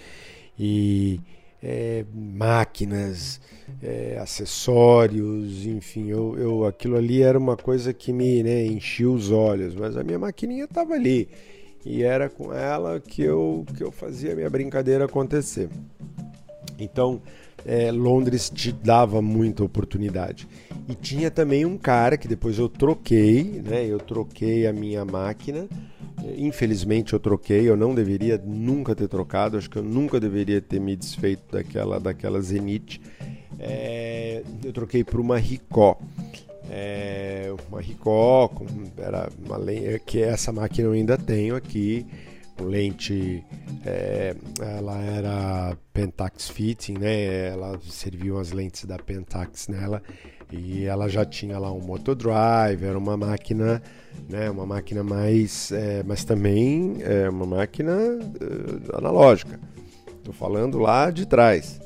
e 0.58 1.20
é, 1.62 2.04
máquinas, 2.14 3.40
é, 3.82 4.18
acessórios, 4.20 5.66
enfim, 5.66 6.08
eu, 6.08 6.38
eu, 6.38 6.64
aquilo 6.64 6.96
ali 6.96 7.22
era 7.22 7.38
uma 7.38 7.56
coisa 7.56 7.92
que 7.92 8.12
me 8.12 8.42
né, 8.42 8.64
enchia 8.64 9.10
os 9.10 9.30
olhos, 9.30 9.74
mas 9.74 9.96
a 9.96 10.04
minha 10.04 10.18
maquininha 10.18 10.64
estava 10.64 10.94
ali 10.94 11.28
e 11.84 12.02
era 12.02 12.28
com 12.28 12.52
ela 12.52 13.00
que 13.00 13.22
eu, 13.22 13.64
que 13.76 13.82
eu 13.82 13.90
fazia 13.90 14.32
a 14.32 14.36
minha 14.36 14.50
brincadeira 14.50 15.06
acontecer. 15.06 15.68
Então, 16.78 17.20
é, 17.68 17.92
Londres 17.92 18.48
te 18.48 18.72
dava 18.72 19.20
muita 19.20 19.62
oportunidade. 19.62 20.48
E 20.88 20.94
tinha 20.94 21.30
também 21.30 21.66
um 21.66 21.76
cara 21.76 22.16
que 22.16 22.26
depois 22.26 22.58
eu 22.58 22.66
troquei, 22.66 23.62
né? 23.62 23.84
Eu 23.84 23.98
troquei 23.98 24.66
a 24.66 24.72
minha 24.72 25.04
máquina. 25.04 25.68
Infelizmente 26.38 27.12
eu 27.12 27.20
troquei, 27.20 27.68
eu 27.68 27.76
não 27.76 27.94
deveria 27.94 28.40
nunca 28.42 28.94
ter 28.94 29.06
trocado, 29.06 29.58
acho 29.58 29.68
que 29.68 29.76
eu 29.76 29.82
nunca 29.82 30.18
deveria 30.18 30.62
ter 30.62 30.80
me 30.80 30.96
desfeito 30.96 31.42
daquela, 31.52 32.00
daquela 32.00 32.40
Zenith. 32.40 33.00
É, 33.60 34.42
eu 34.64 34.72
troquei 34.72 35.04
por 35.04 35.20
uma 35.20 35.36
Ricoh. 35.36 35.98
É, 36.70 37.52
uma 37.70 37.82
Ricoh, 37.82 38.50
era 38.96 39.28
uma, 39.44 39.58
que 40.06 40.22
essa 40.22 40.50
máquina 40.50 40.88
eu 40.88 40.92
ainda 40.92 41.18
tenho 41.18 41.54
aqui, 41.54 42.06
lente, 42.64 43.44
é, 43.84 44.34
ela 44.60 45.00
era 45.00 45.76
Pentax 45.92 46.48
Fitting, 46.48 46.94
né? 46.98 47.48
Ela 47.48 47.78
serviu 47.82 48.38
as 48.38 48.52
lentes 48.52 48.84
da 48.84 48.98
Pentax 48.98 49.68
nela 49.68 50.02
e 50.50 50.84
ela 50.84 51.08
já 51.08 51.24
tinha 51.24 51.58
lá 51.58 51.70
um 51.72 51.80
motodrive, 51.80 52.84
era 52.84 52.96
uma 52.96 53.16
máquina, 53.16 53.82
né? 54.28 54.50
Uma 54.50 54.66
máquina 54.66 55.02
mais, 55.02 55.70
é, 55.72 56.02
mas 56.02 56.24
também 56.24 56.98
é 57.00 57.28
uma 57.28 57.46
máquina 57.46 57.92
é, 57.92 58.96
analógica. 58.96 59.58
Estou 60.18 60.32
falando 60.34 60.78
lá 60.78 61.10
de 61.10 61.26
trás. 61.26 61.80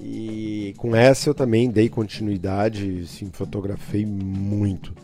E 0.00 0.74
com 0.76 0.94
essa 0.94 1.28
eu 1.28 1.34
também 1.34 1.70
dei 1.70 1.88
continuidade, 1.88 3.02
assim, 3.04 3.30
fotografei 3.32 4.06
muito. 4.06 4.94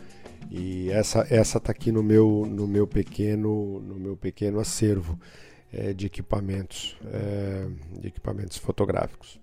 E 0.57 0.89
essa 0.89 1.27
essa 1.29 1.59
tá 1.59 1.71
aqui 1.71 1.91
no 1.91 2.01
meu 2.01 2.47
no 2.49 2.65
meu 2.65 2.87
pequeno 2.87 3.81
no 3.81 3.95
meu 3.95 4.15
pequeno 4.15 4.59
acervo 4.59 5.19
é, 5.73 5.91
de 5.93 6.05
equipamentos 6.05 6.95
é, 7.11 7.67
de 7.99 8.07
equipamentos 8.07 8.57
fotográficos. 8.57 9.39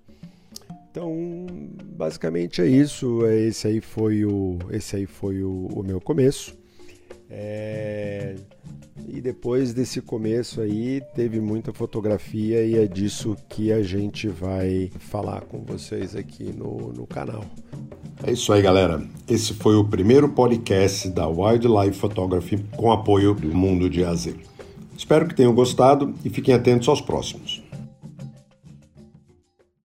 Então, 0.90 1.46
basicamente 1.84 2.60
é 2.60 2.66
isso. 2.66 3.26
É, 3.26 3.38
esse 3.40 3.66
aí 3.66 3.80
foi 3.80 4.24
o 4.24 4.58
esse 4.70 4.96
aí 4.96 5.06
foi 5.06 5.42
o, 5.42 5.66
o 5.74 5.82
meu 5.82 6.00
começo. 6.00 6.56
É, 7.34 8.34
e 9.08 9.18
depois 9.22 9.72
desse 9.72 10.02
começo 10.02 10.60
aí 10.60 11.00
teve 11.14 11.40
muita 11.40 11.72
fotografia 11.72 12.62
e 12.62 12.76
é 12.76 12.86
disso 12.86 13.34
que 13.48 13.72
a 13.72 13.82
gente 13.82 14.28
vai 14.28 14.90
falar 14.98 15.40
com 15.42 15.64
vocês 15.64 16.14
aqui 16.14 16.52
no, 16.52 16.92
no 16.92 17.06
canal. 17.06 17.42
É 18.22 18.32
isso 18.32 18.52
aí, 18.52 18.60
galera. 18.60 19.02
Esse 19.26 19.54
foi 19.54 19.76
o 19.76 19.84
primeiro 19.84 20.28
podcast 20.28 21.08
da 21.08 21.26
Wildlife 21.26 21.98
Photography 21.98 22.62
com 22.76 22.92
apoio 22.92 23.34
do 23.34 23.48
Mundo 23.48 23.88
de 23.88 24.04
AZ. 24.04 24.34
Espero 24.94 25.26
que 25.26 25.34
tenham 25.34 25.54
gostado 25.54 26.14
e 26.22 26.28
fiquem 26.28 26.54
atentos 26.54 26.86
aos 26.86 27.00
próximos. 27.00 27.61